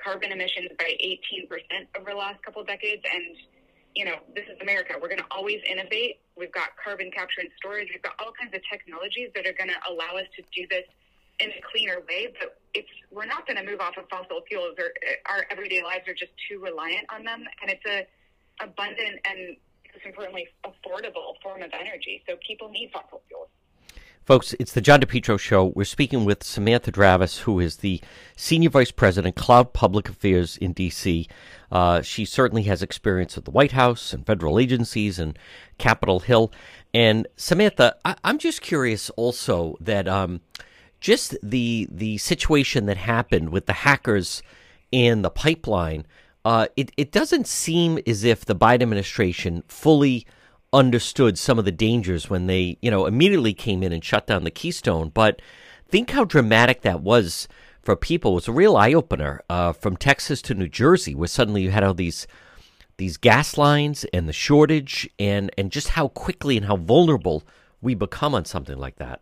[0.02, 1.48] carbon emissions by 18%
[1.98, 3.02] over the last couple of decades.
[3.12, 3.36] And,
[3.94, 4.94] you know, this is America.
[5.00, 6.20] We're going to always innovate.
[6.36, 7.88] We've got carbon capture and storage.
[7.92, 10.84] We've got all kinds of technologies that are going to allow us to do this
[11.40, 12.34] in a cleaner way.
[12.38, 14.74] But it's we're not going to move off of fossil fuels.
[14.78, 14.90] Or
[15.30, 17.44] our everyday lives are just too reliant on them.
[17.62, 18.06] And it's a
[18.62, 19.56] abundant and
[19.94, 22.22] most importantly, affordable form of energy.
[22.28, 23.48] So people need fossil fuels.
[24.24, 25.66] Folks, it's the John DePetro Show.
[25.76, 28.00] We're speaking with Samantha Dravis, who is the
[28.36, 31.28] Senior Vice President, Clout Public Affairs in D.C.
[31.70, 35.38] Uh, she certainly has experience at the White House and federal agencies and
[35.76, 36.50] Capitol Hill.
[36.94, 40.40] And Samantha, I- am just curious also that um,
[41.00, 44.42] just the the situation that happened with the hackers
[44.90, 46.06] and the pipeline,
[46.46, 50.26] uh, it, it doesn't seem as if the Biden administration fully–
[50.74, 54.44] understood some of the dangers when they, you know, immediately came in and shut down
[54.44, 55.08] the Keystone.
[55.08, 55.40] But
[55.88, 57.48] think how dramatic that was
[57.80, 58.32] for people.
[58.32, 61.70] It was a real eye opener uh, from Texas to New Jersey, where suddenly you
[61.70, 62.26] had all these
[62.96, 67.44] these gas lines and the shortage, and and just how quickly and how vulnerable
[67.80, 69.20] we become on something like that.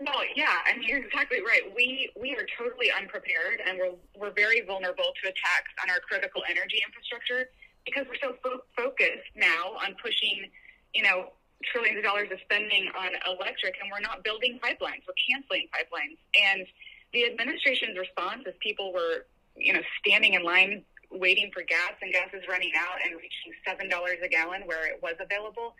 [0.00, 1.62] Well, yeah, I mean you're exactly right.
[1.74, 6.42] We we are totally unprepared, and we're we're very vulnerable to attacks on our critical
[6.48, 7.50] energy infrastructure
[7.84, 10.50] because we're so fo- focused now on pushing,
[10.94, 11.32] you know,
[11.64, 15.04] trillions of dollars of spending on electric, and we're not building pipelines.
[15.06, 16.16] We're canceling pipelines.
[16.34, 16.66] And
[17.12, 22.12] the administration's response, as people were, you know, standing in line waiting for gas, and
[22.12, 25.74] gas is running out and reaching seven dollars a gallon where it was available.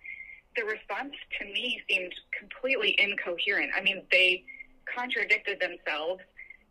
[0.56, 3.70] The response to me seemed completely incoherent.
[3.76, 4.44] I mean, they
[4.92, 6.20] contradicted themselves.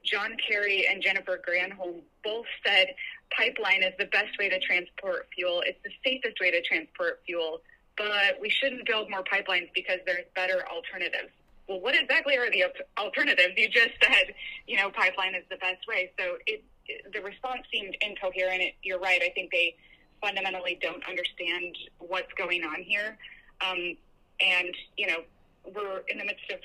[0.04, 2.88] John Kerry and Jennifer Granholm both said
[3.36, 5.64] pipeline is the best way to transport fuel.
[5.66, 7.62] It's the safest way to transport fuel,
[7.98, 11.32] but we shouldn't build more pipelines because there's better alternatives.
[11.68, 12.66] Well, what exactly are the
[12.98, 13.54] alternatives?
[13.56, 14.34] You just said,
[14.66, 16.12] you know, pipeline is the best way.
[16.18, 16.64] So it,
[17.14, 18.62] the response seemed incoherent.
[18.62, 19.22] It, you're right.
[19.22, 19.76] I think they
[20.22, 23.18] fundamentally don't understand what's going on here.
[23.62, 23.96] Um,
[24.42, 25.18] and, you know,
[25.76, 26.60] we're in the midst of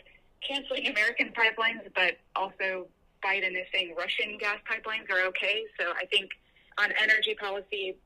[0.47, 2.87] canceling American pipelines, but also
[3.25, 5.65] Biden is saying Russian gas pipelines are okay.
[5.79, 6.31] So I think
[6.79, 7.97] on energy policy,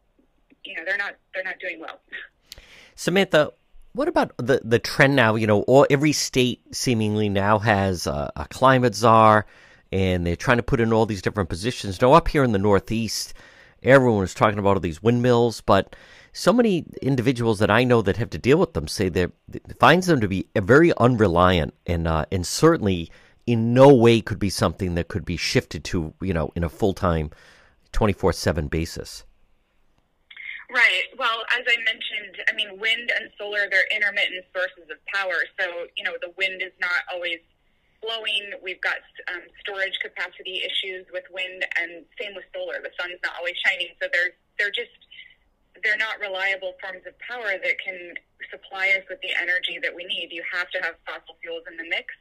[0.65, 2.01] you know, they're not they're not doing well.
[2.95, 3.53] Samantha,
[3.93, 5.35] what about the the trend now?
[5.35, 9.47] You know, all every state seemingly now has a, a climate czar,
[9.93, 12.01] and they're trying to put in all these different positions.
[12.01, 13.35] Now, up here in the Northeast,
[13.83, 15.97] everyone is talking about all these windmills, but
[16.33, 19.29] so many individuals that I know that have to deal with them say they
[19.81, 23.11] finds them to be very unreliant, and uh, and certainly
[23.47, 26.69] in no way could be something that could be shifted to you know in a
[26.69, 27.31] full time
[27.93, 29.25] 24 7 basis.
[30.69, 31.09] Right.
[31.17, 35.41] Well, as I mentioned, I mean, wind and solar, they're intermittent sources of power.
[35.59, 37.41] So, you know, the wind is not always
[38.05, 38.53] blowing.
[38.61, 39.01] We've got
[39.33, 42.85] um, storage capacity issues with wind, and same with solar.
[42.85, 43.97] The sun's not always shining.
[43.97, 44.93] So they're, they're just,
[45.81, 48.13] they're not reliable forms of power that can
[48.53, 50.29] supply us with the energy that we need.
[50.37, 52.13] You have to have fossil fuels in the mix.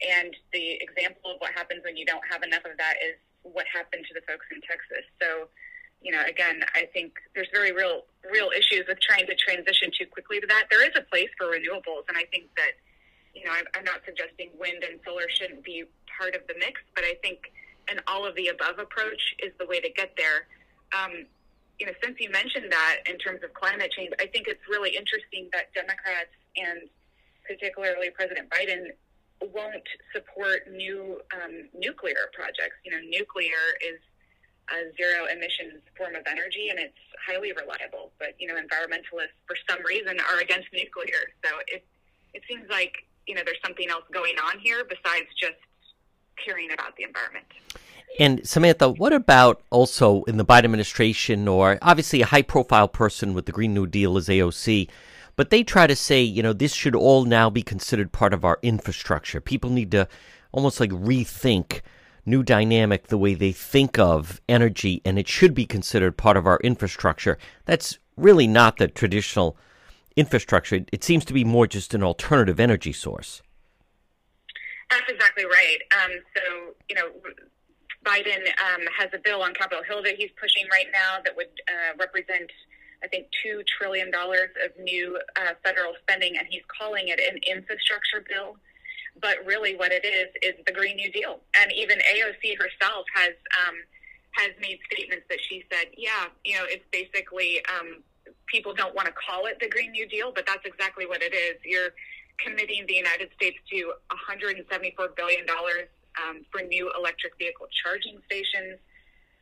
[0.00, 3.66] And the example of what happens when you don't have enough of that is what
[3.66, 5.04] happened to the folks in Texas.
[5.20, 5.48] So,
[6.02, 10.06] you know, again, I think there's very real real issues with trying to transition too
[10.06, 10.66] quickly to that.
[10.70, 12.74] There is a place for renewables, and I think that,
[13.34, 16.80] you know, I'm, I'm not suggesting wind and solar shouldn't be part of the mix,
[16.94, 17.50] but I think
[17.88, 20.46] an all of the above approach is the way to get there.
[20.94, 21.26] Um,
[21.78, 24.94] you know, since you mentioned that in terms of climate change, I think it's really
[24.94, 26.86] interesting that Democrats and
[27.46, 28.92] particularly President Biden
[29.52, 32.76] won't support new um, nuclear projects.
[32.84, 33.98] You know, nuclear is
[34.70, 38.12] a zero emissions form of energy and it's highly reliable.
[38.18, 41.32] But you know, environmentalists for some reason are against nuclear.
[41.44, 41.84] So it
[42.34, 45.58] it seems like you know there's something else going on here besides just
[46.36, 47.46] caring about the environment.
[48.18, 53.32] And Samantha, what about also in the Biden administration, or obviously a high profile person
[53.32, 54.88] with the Green New Deal is AOC?
[55.36, 58.44] But they try to say, you know, this should all now be considered part of
[58.44, 59.40] our infrastructure.
[59.40, 60.08] People need to
[60.52, 61.80] almost like rethink
[62.24, 66.46] new dynamic the way they think of energy, and it should be considered part of
[66.46, 67.38] our infrastructure.
[67.64, 69.56] That's really not the traditional
[70.16, 70.84] infrastructure.
[70.92, 73.42] It seems to be more just an alternative energy source.
[74.90, 75.78] That's exactly right.
[76.04, 77.08] Um, so, you know,
[78.04, 81.46] Biden um, has a bill on Capitol Hill that he's pushing right now that would
[81.46, 82.50] uh, represent
[83.02, 88.24] I think, $2 trillion of new uh, federal spending, and he's calling it an infrastructure
[88.28, 88.56] bill.
[89.20, 91.40] But really, what it is is the Green New Deal.
[91.60, 93.34] And even AOC herself has
[93.66, 93.76] um,
[94.32, 98.02] has made statements that she said, yeah, you know, it's basically um,
[98.46, 101.34] people don't want to call it the Green New Deal, but that's exactly what it
[101.34, 101.60] is.
[101.64, 101.92] You're
[102.38, 108.80] committing the United States to 174 billion dollars um, for new electric vehicle charging stations,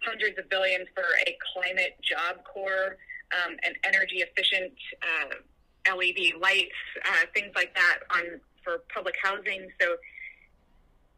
[0.02, 2.96] hundreds of billions for a climate job corps
[3.32, 4.72] um, and energy efficient
[5.02, 9.68] uh, LED lights, uh, things like that on for public housing.
[9.80, 9.96] So,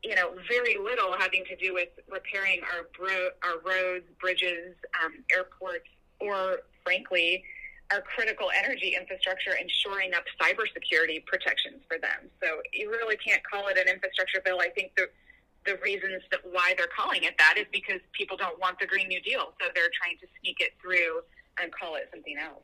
[0.02, 5.24] you know, very little having to do with repairing our bro- our roads, bridges, um,
[5.34, 5.88] airports,
[6.20, 7.44] or frankly,
[7.92, 12.30] our critical energy infrastructure and shoring up cybersecurity protections for them.
[12.42, 14.58] So you really can't call it an infrastructure bill.
[14.60, 15.08] I think the
[15.64, 19.06] the reasons that why they're calling it that is because people don't want the Green
[19.06, 21.22] New Deal, so they're trying to sneak it through
[21.60, 22.62] and call it something else.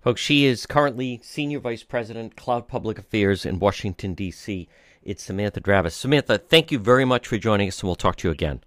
[0.00, 4.68] Folks, she is currently Senior Vice President, Clout Public Affairs in Washington, D.C.
[5.02, 5.92] It's Samantha Dravis.
[5.92, 8.60] Samantha, thank you very much for joining us, and we'll talk to you again.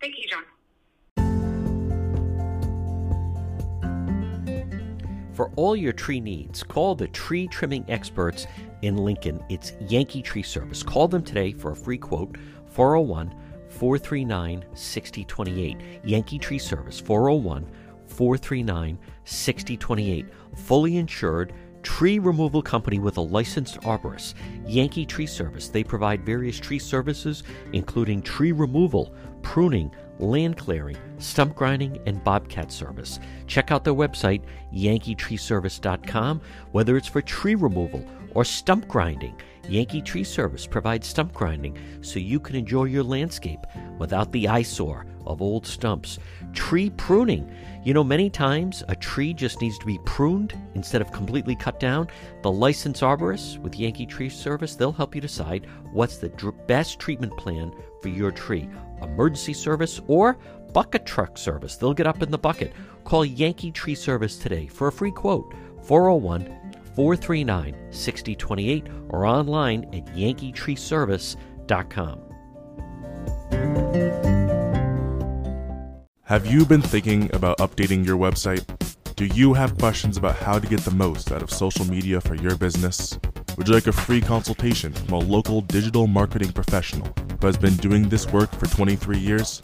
[0.00, 0.42] Thank you, John.
[5.36, 8.46] For all your tree needs, call the tree trimming experts
[8.80, 9.44] in Lincoln.
[9.50, 10.82] It's Yankee Tree Service.
[10.82, 12.38] Call them today for a free quote
[12.70, 13.34] 401
[13.68, 15.76] 439 6028.
[16.04, 17.85] Yankee Tree Service 401 439
[19.24, 20.26] 6028.
[20.54, 21.52] Fully insured
[21.82, 24.34] tree removal company with a licensed arborist.
[24.66, 25.68] Yankee Tree Service.
[25.68, 32.72] They provide various tree services, including tree removal, pruning, land clearing, stump grinding, and bobcat
[32.72, 33.20] service.
[33.46, 34.42] Check out their website,
[34.74, 36.40] yankeetreeservice.com,
[36.72, 38.04] whether it's for tree removal
[38.34, 39.34] or stump grinding.
[39.68, 43.60] Yankee Tree Service provides stump grinding so you can enjoy your landscape
[43.98, 46.18] without the eyesore of old stumps.
[46.52, 47.50] Tree pruning.
[47.84, 51.80] You know, many times a tree just needs to be pruned instead of completely cut
[51.80, 52.08] down.
[52.42, 56.98] The licensed arborist with Yankee Tree Service, they'll help you decide what's the dr- best
[56.98, 58.68] treatment plan for your tree.
[59.02, 60.38] Emergency service or
[60.72, 61.76] bucket truck service.
[61.76, 62.72] They'll get up in the bucket.
[63.04, 65.52] Call Yankee Tree Service today for a free quote
[65.82, 66.65] 401
[66.96, 72.22] 439 6028 or online at yankeetreeservice.com.
[76.24, 78.64] Have you been thinking about updating your website?
[79.14, 82.34] Do you have questions about how to get the most out of social media for
[82.34, 83.18] your business?
[83.56, 87.08] Would you like a free consultation from a local digital marketing professional
[87.40, 89.60] who has been doing this work for 23 years?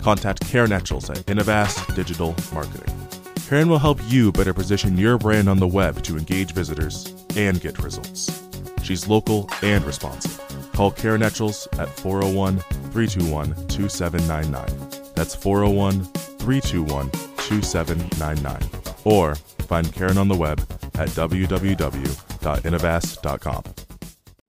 [0.00, 3.05] Contact Karen Etchels at Innovast Digital Marketing.
[3.46, 7.60] Karen will help you better position your brand on the web to engage visitors and
[7.60, 8.42] get results.
[8.82, 10.42] She's local and responsive.
[10.72, 12.58] Call Karen Etchels at 401
[12.90, 15.12] 321 2799.
[15.14, 16.06] That's 401
[16.38, 18.68] 321 2799.
[19.04, 20.58] Or find Karen on the web
[20.96, 23.62] at www.innovast.com.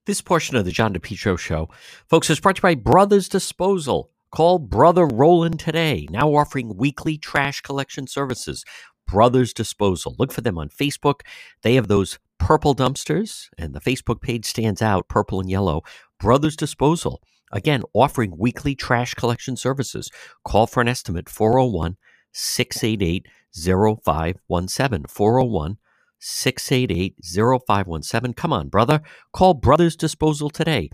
[0.06, 1.70] This portion of the John DePetro Show,
[2.08, 4.10] folks, is brought to you by Brothers Disposal.
[4.30, 8.64] Call Brother Roland today, now offering weekly trash collection services.
[9.06, 10.14] Brothers Disposal.
[10.18, 11.20] Look for them on Facebook.
[11.62, 15.82] They have those purple dumpsters, and the Facebook page stands out purple and yellow.
[16.20, 17.22] Brothers Disposal.
[17.50, 20.10] Again, offering weekly trash collection services.
[20.44, 21.96] Call for an estimate 401
[22.32, 25.06] 688 0517.
[25.08, 25.78] 401
[26.18, 28.34] 688 0517.
[28.34, 29.00] Come on, brother.
[29.32, 30.90] Call Brothers Disposal today.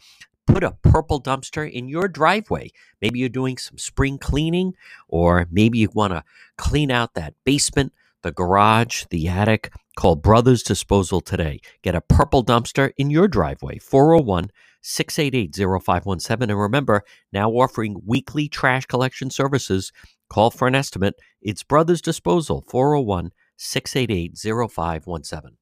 [0.47, 2.71] Put a purple dumpster in your driveway.
[3.01, 4.75] Maybe you're doing some spring cleaning,
[5.09, 6.25] or maybe you want to
[6.59, 7.93] clean out that basement,
[8.23, 9.73] the garage, the attic.
[9.97, 11.61] Call Brothers Disposal today.
[11.83, 13.79] Get a purple dumpster in your driveway.
[13.79, 14.51] 401
[14.83, 16.51] 688 0517.
[16.51, 19.93] And remember, now offering weekly trash collection services.
[20.29, 21.15] Call for an estimate.
[21.41, 24.37] It's Brothers Disposal, 401 688
[24.71, 25.57] 0517.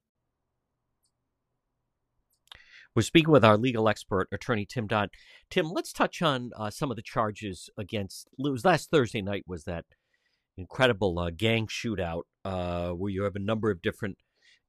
[2.94, 5.10] We're speaking with our legal expert, attorney Tim Dodd.
[5.48, 8.28] Tim, let's touch on uh, some of the charges against.
[8.38, 9.44] It was last Thursday night.
[9.46, 9.86] Was that
[10.58, 14.18] incredible uh, gang shootout uh, where you have a number of different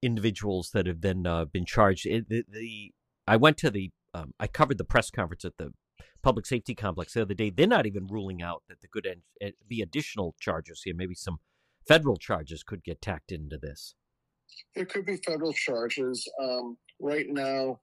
[0.01, 2.05] individuals that have then uh, been charged?
[2.05, 2.91] It, the, the
[3.27, 5.71] I went to the um, I covered the press conference at the
[6.21, 7.49] public safety complex the other day.
[7.49, 9.07] They're not even ruling out that there could
[9.67, 10.93] be additional charges here.
[10.95, 11.39] Maybe some
[11.85, 13.95] federal charges could get tacked into this.
[14.75, 16.27] There could be federal charges.
[16.41, 17.79] Um, right now,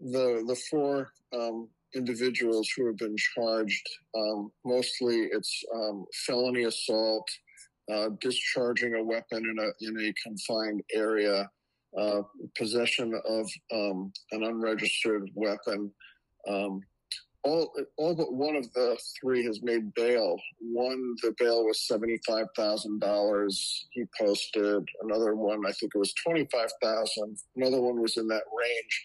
[0.00, 3.86] the the four um, individuals who have been charged,
[4.16, 7.28] um, mostly it's um, felony assault,
[7.92, 11.48] uh, discharging a weapon in a in a confined area,
[11.98, 12.22] uh,
[12.56, 15.90] possession of um, an unregistered weapon.
[16.48, 16.80] Um,
[17.46, 20.36] all, all but one of the three has made bail.
[20.60, 23.86] One, the bail was seventy-five thousand dollars.
[23.92, 25.64] He posted another one.
[25.64, 27.38] I think it was twenty-five thousand.
[27.54, 29.04] Another one was in that range.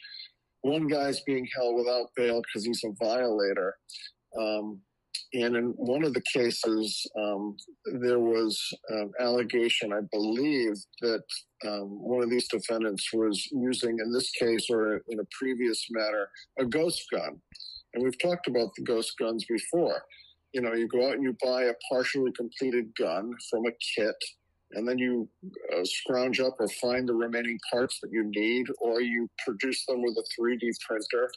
[0.61, 3.75] One guy's being held without bail because he's a violator.
[4.39, 4.81] Um,
[5.33, 7.55] and in one of the cases, um,
[8.01, 8.59] there was
[8.89, 11.23] an allegation, I believe, that
[11.65, 16.29] um, one of these defendants was using, in this case or in a previous matter,
[16.59, 17.39] a ghost gun.
[17.93, 20.01] And we've talked about the ghost guns before.
[20.53, 24.15] You know, you go out and you buy a partially completed gun from a kit,
[24.73, 25.27] and then you
[25.73, 30.01] uh, scrounge up or find the remaining parts that you need, or you produce them
[30.01, 31.31] with a 3D printer.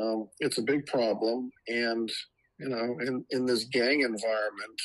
[0.00, 1.50] Um, it's a big problem.
[1.68, 2.10] And,
[2.58, 4.80] you know, in, in this gang environment,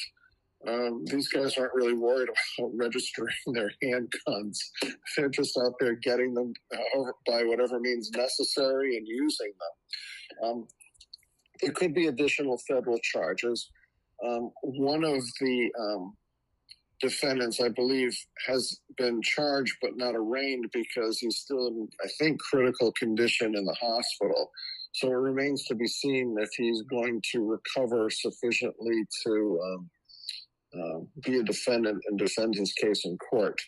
[0.67, 2.29] Um, these guys aren't really worried
[2.59, 4.57] about registering their handguns.
[5.15, 10.49] They're just out there getting them uh, by whatever means necessary and using them.
[10.49, 10.67] Um,
[11.61, 13.69] there could be additional federal charges.
[14.25, 16.17] Um, one of the um,
[16.99, 18.17] defendants, I believe,
[18.47, 23.65] has been charged but not arraigned because he's still in, I think, critical condition in
[23.65, 24.51] the hospital.
[24.93, 29.89] So it remains to be seen if he's going to recover sufficiently to um,
[30.73, 33.59] uh, be a defendant and defend his case in court.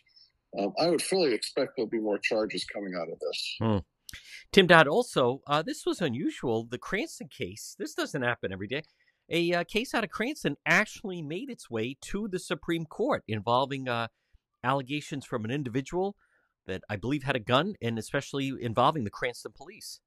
[0.58, 3.56] Um, I would fully expect there'll be more charges coming out of this.
[3.62, 3.78] Hmm.
[4.52, 6.66] Tim Dodd, also, uh, this was unusual.
[6.66, 8.82] The Cranston case, this doesn't happen every day.
[9.32, 13.88] A uh, case out of Cranston actually made its way to the Supreme Court involving
[13.88, 14.08] uh,
[14.64, 16.16] allegations from an individual
[16.66, 20.00] that I believe had a gun and especially involving the Cranston police.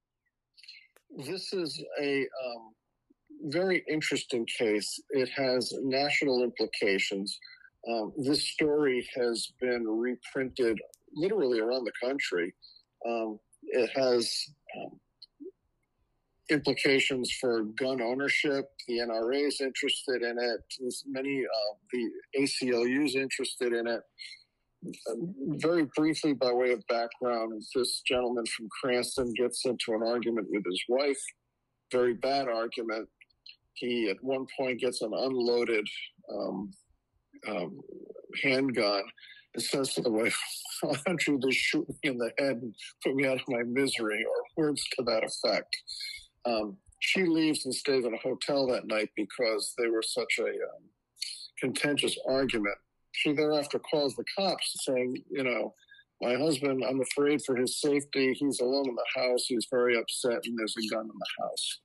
[1.17, 2.73] This is a um,
[3.45, 5.01] very interesting case.
[5.11, 7.39] It has national implications.
[7.89, 10.79] Um, this story has been reprinted
[11.15, 12.55] literally around the country.
[13.07, 14.33] Um, it has
[14.79, 15.01] um,
[16.53, 18.67] implications for gun ownership.
[18.87, 20.61] The NRA is interested in it.
[20.79, 24.01] There's many uh, the ACLU is interested in it.
[25.63, 30.65] very briefly, by way of background, this gentleman from Cranston gets into an argument with
[30.65, 31.23] his wife.
[31.91, 33.09] Very bad argument.
[33.75, 35.87] He at one point gets an unloaded
[36.33, 36.73] um,
[37.49, 37.81] um,
[38.43, 39.03] handgun
[39.55, 40.39] and says to the wife,
[40.83, 42.75] "Why don't you just shoot me in the head and
[43.05, 45.77] put me out of my misery?" or words to that effect.
[46.45, 50.47] Um, she leaves and stays in a hotel that night because they were such a
[50.47, 50.83] um,
[51.59, 52.77] contentious argument.
[53.13, 55.75] She thereafter calls the cops saying, you know,
[56.21, 58.33] my husband, I'm afraid for his safety.
[58.35, 59.45] He's alone in the house.
[59.47, 61.81] He's very upset, and there's a gun in the house.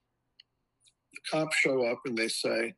[1.13, 2.75] The cops show up and they say,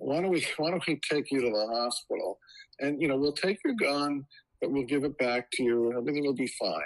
[0.00, 2.38] why don't we why don't we take you to the hospital
[2.80, 4.24] and you know we'll take your gun
[4.60, 6.82] but we'll give it back to you and everything will be fine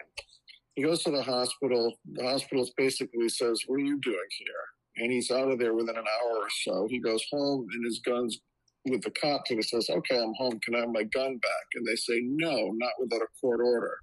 [0.74, 1.94] he goes to the hospital.
[2.12, 5.04] The hospital basically says, What are you doing here?
[5.04, 6.86] And he's out of there within an hour or so.
[6.90, 8.38] He goes home and his gun's
[8.84, 10.58] with the cops and he says, Okay, I'm home.
[10.64, 11.66] Can I have my gun back?
[11.74, 13.96] And they say, No, not without a court order.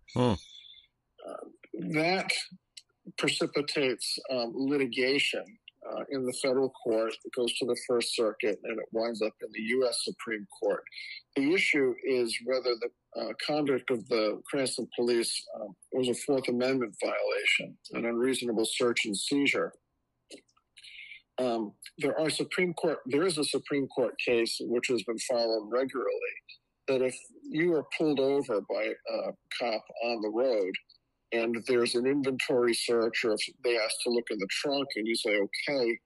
[1.27, 1.47] Uh,
[1.91, 2.31] that
[3.17, 5.43] precipitates um, litigation
[5.91, 7.13] uh, in the federal court.
[7.25, 10.01] It goes to the First Circuit and it winds up in the U.S.
[10.03, 10.83] Supreme Court.
[11.35, 16.47] The issue is whether the uh, conduct of the Cranston police um, was a Fourth
[16.47, 19.73] Amendment violation, an unreasonable search and seizure.
[21.39, 22.99] Um, there are Supreme Court.
[23.05, 26.35] There is a Supreme Court case which has been followed regularly
[26.89, 30.73] that if you are pulled over by a cop on the road
[31.31, 35.07] and there's an inventory search, or if they ask to look in the trunk and
[35.07, 35.97] you say okay,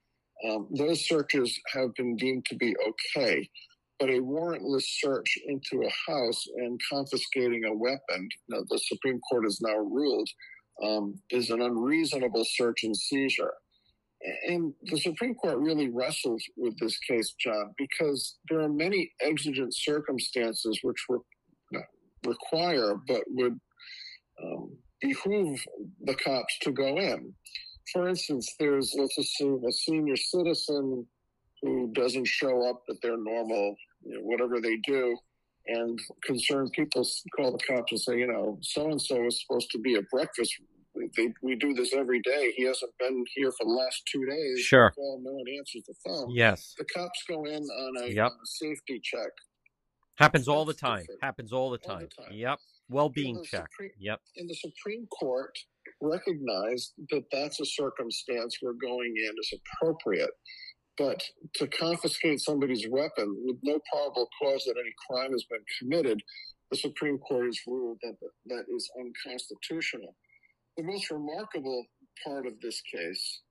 [0.49, 3.49] um, those searches have been deemed to be okay
[4.03, 9.45] but a warrantless search into a house and confiscating a weapon, now the Supreme Court
[9.45, 10.29] has now ruled,
[10.83, 13.53] um, is an unreasonable search and seizure.
[14.47, 19.73] And the Supreme Court really wrestles with this case, John, because there are many exigent
[19.73, 21.81] circumstances which re-
[22.25, 23.57] require but would
[24.43, 25.59] um, behoove
[26.05, 27.33] the cops to go in.
[27.91, 31.05] For instance, there's, let's assume, a senior citizen
[31.61, 35.17] who doesn't show up at their normal, you know, whatever they do.
[35.67, 39.69] And concerned people call the cops and say, you know, so and so is supposed
[39.71, 40.53] to be at breakfast.
[41.17, 42.53] They, we do this every day.
[42.55, 44.59] He hasn't been here for the last two days.
[44.59, 44.91] Sure.
[44.91, 46.29] Call, no one answers the phone.
[46.31, 46.75] Yes.
[46.77, 48.25] The cops go in on a, Yep.
[48.25, 49.31] on a safety check.
[50.15, 51.05] Happens all the time.
[51.21, 52.33] Happens all the All the time.
[52.33, 52.59] Yep.
[52.93, 53.67] Well being the check.
[53.71, 54.21] Supreme- Yep.
[54.37, 55.57] And the Supreme Court
[56.01, 60.31] recognized that that's a circumstance where going in is appropriate.
[60.97, 61.23] But
[61.55, 66.21] to confiscate somebody's weapon with no probable cause that any crime has been committed,
[66.69, 68.15] the Supreme Court has ruled that
[68.45, 70.15] that is unconstitutional.
[70.77, 71.85] The most remarkable
[72.25, 73.41] part of this case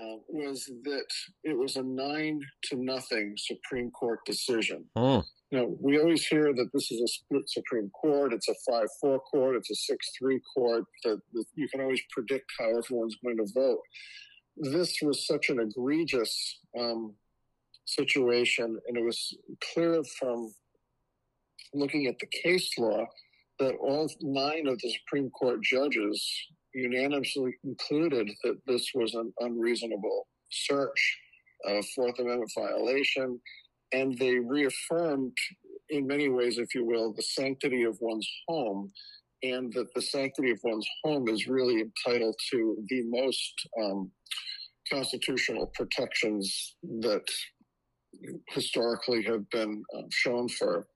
[0.00, 1.06] uh, was that
[1.44, 4.84] it was a nine to nothing Supreme Court decision.
[4.96, 5.20] Hmm.
[5.50, 8.32] You know, we always hear that this is a split Supreme Court.
[8.32, 9.56] It's a five-four court.
[9.56, 10.84] It's a six-three court.
[11.04, 13.80] That, that you can always predict how everyone's going to vote.
[14.56, 17.14] This was such an egregious um,
[17.84, 19.36] situation, and it was
[19.72, 20.52] clear from
[21.74, 23.04] looking at the case law
[23.60, 26.28] that all nine of the Supreme Court judges
[26.74, 31.18] unanimously concluded that this was an unreasonable search,
[31.66, 33.40] a Fourth Amendment violation,
[33.92, 35.36] and they reaffirmed,
[35.88, 38.90] in many ways, if you will, the sanctity of one's home,
[39.42, 44.10] and that the sanctity of one's home is really entitled to the most um,
[44.90, 47.24] constitutional protections that
[48.48, 50.86] historically have been uh, shown for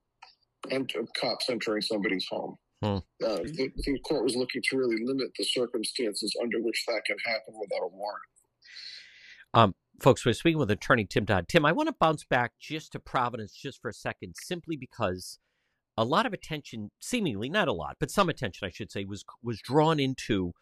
[0.70, 2.56] ent- cops entering somebody's home.
[2.82, 2.96] Hmm.
[3.22, 7.16] Uh, the, the court was looking to really limit the circumstances under which that can
[7.26, 8.22] happen without a warrant.
[9.52, 11.46] Um, folks, we're speaking with attorney Tim Dodd.
[11.48, 15.38] Tim, I want to bounce back just to Providence just for a second, simply because
[15.96, 19.24] a lot of attention, seemingly not a lot, but some attention, I should say, was
[19.42, 20.52] was drawn into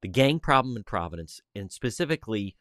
[0.00, 2.56] the gang problem in Providence, and specifically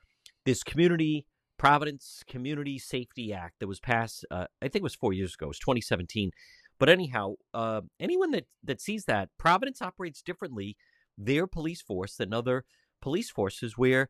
[0.46, 1.26] this community
[1.58, 4.26] Providence Community Safety Act that was passed.
[4.32, 5.46] Uh, I think it was four years ago.
[5.46, 6.32] It was 2017.
[6.80, 10.78] But anyhow, uh, anyone that that sees that Providence operates differently
[11.16, 12.66] their police force than other
[13.02, 14.10] police forces, where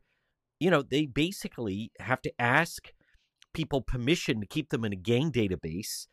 [0.64, 2.90] you know they basically have to ask
[3.52, 6.06] people permission to keep them in a gang database.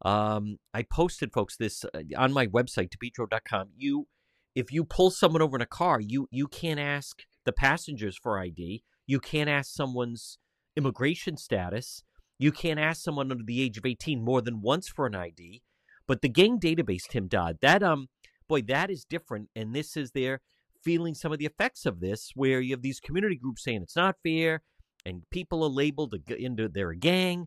[0.00, 3.68] Um, I posted, folks, this uh, on my website, depetro.com.
[3.76, 4.06] You,
[4.54, 8.38] if you pull someone over in a car, you you can't ask the passengers for
[8.38, 8.82] ID.
[9.06, 10.38] You can't ask someone's
[10.74, 12.02] immigration status.
[12.38, 15.60] You can't ask someone under the age of 18 more than once for an ID.
[16.06, 18.08] But the gang database, Tim Dodd, that um,
[18.48, 19.50] boy, that is different.
[19.54, 20.40] And this is their
[20.82, 23.96] feeling some of the effects of this, where you have these community groups saying it's
[23.96, 24.62] not fair,
[25.04, 27.46] and people are labeled into their gang,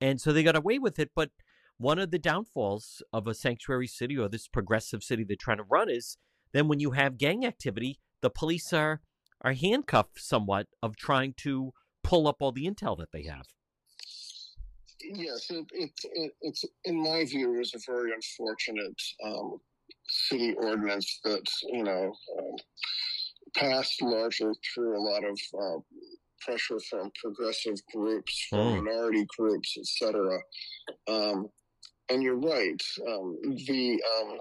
[0.00, 1.10] and so they got away with it.
[1.14, 1.30] But
[1.78, 5.64] one of the downfalls of a sanctuary city or this progressive city they're trying to
[5.70, 6.16] run is
[6.52, 9.00] then when you have gang activity, the police are
[9.42, 11.72] are handcuffed somewhat of trying to
[12.02, 13.46] pull up all the intel that they have.
[15.00, 19.58] Yes, it, it, it, it's in my view is a very unfortunate um,
[20.08, 21.42] city ordinance that
[21.72, 22.56] you know um,
[23.56, 25.78] passed largely through a lot of uh,
[26.40, 28.84] pressure from progressive groups, from mm.
[28.84, 30.38] minority groups, etc.
[31.08, 31.48] Um,
[32.08, 32.80] and you're right.
[33.08, 33.36] Um,
[33.66, 34.38] the um,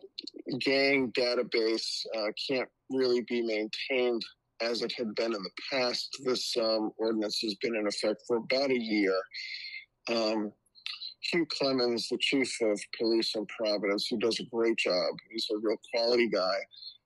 [0.59, 4.21] gang database uh, can't really be maintained
[4.61, 6.09] as it had been in the past.
[6.23, 9.15] This um, ordinance has been in effect for about a year.
[11.31, 15.15] Hugh Clements, the chief of police in Providence, who does a great job.
[15.31, 16.55] He's a real quality guy.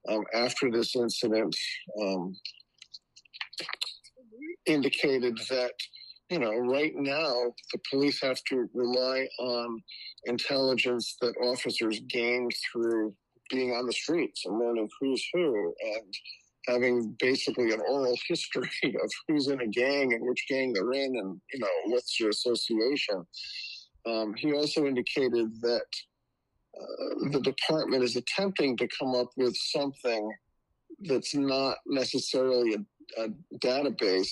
[0.07, 1.55] Um, after this incident,
[2.01, 2.35] um,
[4.65, 5.73] indicated that
[6.29, 7.33] you know right now
[7.73, 9.81] the police have to rely on
[10.25, 13.13] intelligence that officers gain through
[13.49, 16.13] being on the streets and learning who's who and
[16.67, 21.15] having basically an oral history of who's in a gang and which gang they're in
[21.17, 23.25] and you know what's your association
[24.05, 25.85] um, he also indicated that
[26.79, 30.31] uh, the department is attempting to come up with something
[31.01, 33.29] that's not necessarily a, a,
[33.63, 34.31] database,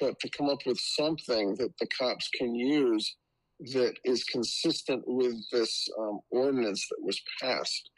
[0.00, 3.16] but to come up with something that the cops can use
[3.72, 7.90] that is consistent with this um, ordinance that was passed.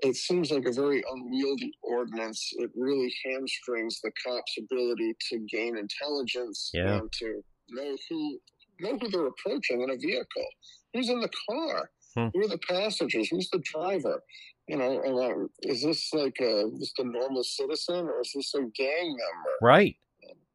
[0.00, 2.52] It seems like a very unwieldy ordinance.
[2.58, 6.98] It really hamstrings the cops' ability to gain intelligence yeah.
[6.98, 8.38] and to know who
[8.80, 10.46] know who they're approaching in a vehicle.
[10.94, 11.90] Who's in the car?
[12.16, 12.28] Hmm.
[12.32, 13.28] Who are the passengers?
[13.28, 14.22] Who's the driver?
[14.68, 18.60] You know, um, is this like a, just a normal citizen or is this a
[18.60, 19.56] gang member?
[19.62, 19.96] Right.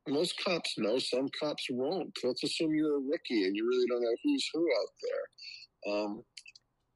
[0.08, 2.18] Most cops know, some cops won't.
[2.24, 5.94] Let's assume you're a rookie and you really don't know who's who out there.
[5.94, 6.24] Um,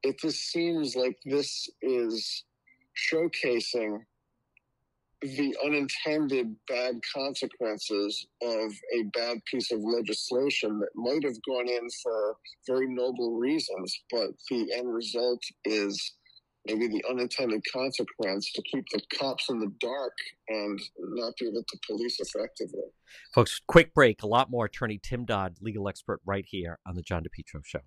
[0.04, 2.44] it just seems like this is
[3.12, 4.00] showcasing
[5.22, 11.88] the unintended bad consequences of a bad piece of legislation that might have gone in
[12.04, 12.36] for
[12.68, 16.14] very noble reasons, but the end result is
[16.68, 20.14] maybe the unintended consequence to keep the cops in the dark
[20.50, 22.84] and not be able to police effectively.
[23.34, 24.22] Folks, quick break.
[24.22, 24.66] A lot more.
[24.66, 27.80] Attorney Tim Dodd, legal expert, right here on the John DePetro Show.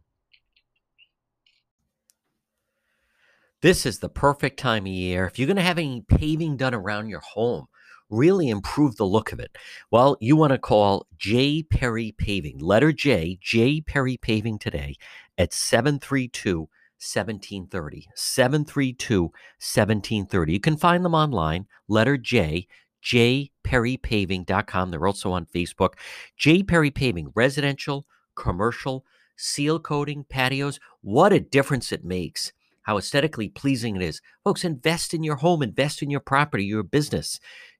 [3.62, 5.26] This is the perfect time of year.
[5.26, 7.66] If you're going to have any paving done around your home,
[8.08, 9.54] really improve the look of it.
[9.90, 11.62] Well, you want to call J.
[11.64, 13.82] Perry Paving, letter J, J.
[13.82, 14.96] Perry Paving today
[15.36, 18.08] at 732 1730.
[18.14, 20.52] 732 1730.
[20.54, 22.66] You can find them online, letter J,
[23.04, 24.90] jperrypaving.com.
[24.90, 25.94] They're also on Facebook.
[26.38, 26.62] J.
[26.62, 29.04] Perry Paving, residential, commercial,
[29.36, 30.80] seal coating, patios.
[31.02, 32.52] What a difference it makes
[32.90, 34.20] how aesthetically pleasing it is.
[34.42, 37.38] Folks, invest in your home, invest in your property, your business.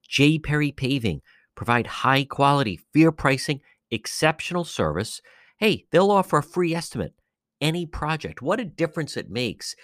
[0.09, 0.39] J.
[0.39, 1.21] Perry Paving
[1.57, 5.21] provide high quality, fair pricing, exceptional service.
[5.57, 7.13] Hey, they'll offer a free estimate.
[7.61, 8.41] Any project.
[8.41, 9.75] What a difference it makes.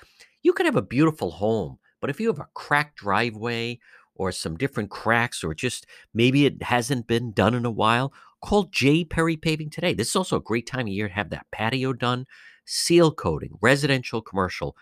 [0.45, 3.81] You can have a beautiful home, but if you have a cracked driveway
[4.15, 8.13] or some different cracks, or just maybe it hasn't been done in a while,
[8.45, 9.03] call J.
[9.05, 9.93] Perry Paving today.
[9.93, 12.27] This is also a great time of year to have that patio done,
[12.65, 14.77] seal coating, residential, commercial.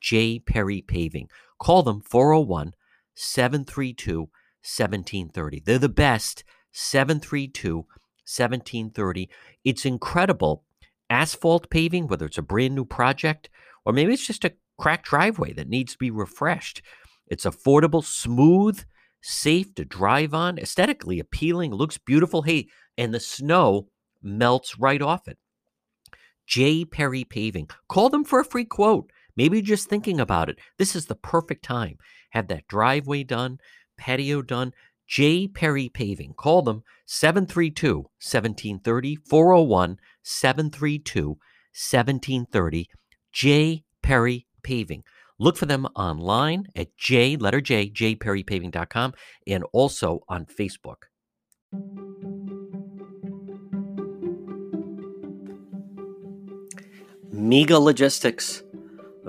[0.00, 0.38] J.
[0.38, 1.28] Perry Paving.
[1.58, 2.74] Call them 401
[3.14, 5.60] 732 1730.
[5.60, 6.44] They're the best.
[6.72, 9.28] 732 1730.
[9.64, 10.64] It's incredible.
[11.08, 13.50] asphalt paving, whether it's a brand new project
[13.84, 16.82] or maybe it's just a cracked driveway that needs to be refreshed.
[17.26, 18.84] It's affordable, smooth,
[19.22, 22.42] safe to drive on, aesthetically appealing, looks beautiful.
[22.42, 23.88] Hey, and the snow
[24.22, 25.38] melts right off it.
[26.46, 26.84] J.
[26.84, 27.68] Perry Paving.
[27.88, 29.10] Call them for a free quote.
[29.36, 30.58] Maybe just thinking about it.
[30.78, 31.98] This is the perfect time.
[32.30, 33.58] Have that driveway done,
[33.96, 34.72] patio done.
[35.06, 35.48] J.
[35.48, 36.34] Perry Paving.
[36.34, 42.88] Call them 732 1730 401 732 1730.
[43.32, 43.84] J.
[44.02, 45.02] Perry Paving.
[45.40, 49.14] Look for them online at J, letter J, jperrypaving.com,
[49.46, 51.08] and also on Facebook.
[57.32, 58.62] Mega Logistics.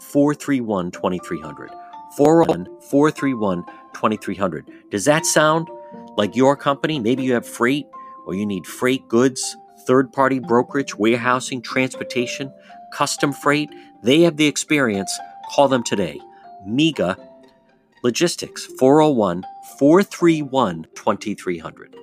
[0.00, 1.70] 431 2300.
[2.16, 4.70] 401 431 2300.
[4.90, 5.68] Does that sound
[6.16, 6.98] like your company?
[6.98, 7.86] Maybe you have freight
[8.26, 12.52] or you need freight goods third party brokerage, warehousing, transportation,
[12.92, 13.70] custom freight.
[14.02, 15.16] They have the experience.
[15.54, 16.20] Call them today.
[16.66, 17.16] MEGA
[18.02, 19.44] Logistics, 401
[19.78, 21.96] 431 2300.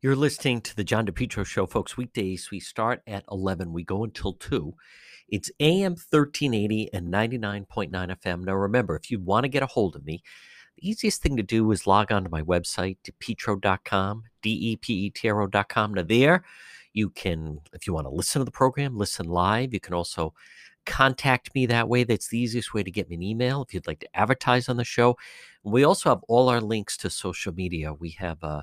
[0.00, 1.96] You're listening to the John DePetro Show, folks.
[1.96, 3.72] Weekdays, we start at 11.
[3.72, 4.72] We go until 2.
[5.28, 8.44] It's AM 1380 and 99.9 FM.
[8.44, 10.22] Now, remember, if you want to get a hold of me,
[10.76, 15.94] the easiest thing to do is log on to my website, depetro.com, D-E-P-E-T-R-O.com.
[15.94, 16.44] Now there,
[16.92, 19.74] you can, if you want to listen to the program, listen live.
[19.74, 20.32] You can also
[20.86, 22.04] contact me that way.
[22.04, 24.76] That's the easiest way to get me an email if you'd like to advertise on
[24.76, 25.16] the show.
[25.64, 27.92] We also have all our links to social media.
[27.92, 28.62] We have uh,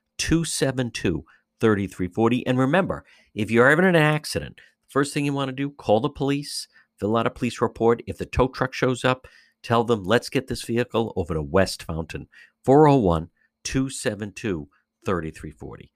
[0.21, 1.25] 272
[1.59, 2.45] 3340.
[2.45, 3.03] And remember,
[3.33, 6.67] if you're ever in an accident, first thing you want to do, call the police
[7.01, 8.03] fill out a police report.
[8.05, 9.27] If the tow truck shows up,
[9.63, 12.27] tell them, let's get this vehicle over to West Fountain,
[12.63, 13.29] 401
[13.63, 14.67] 272
[15.03, 15.91] 3340.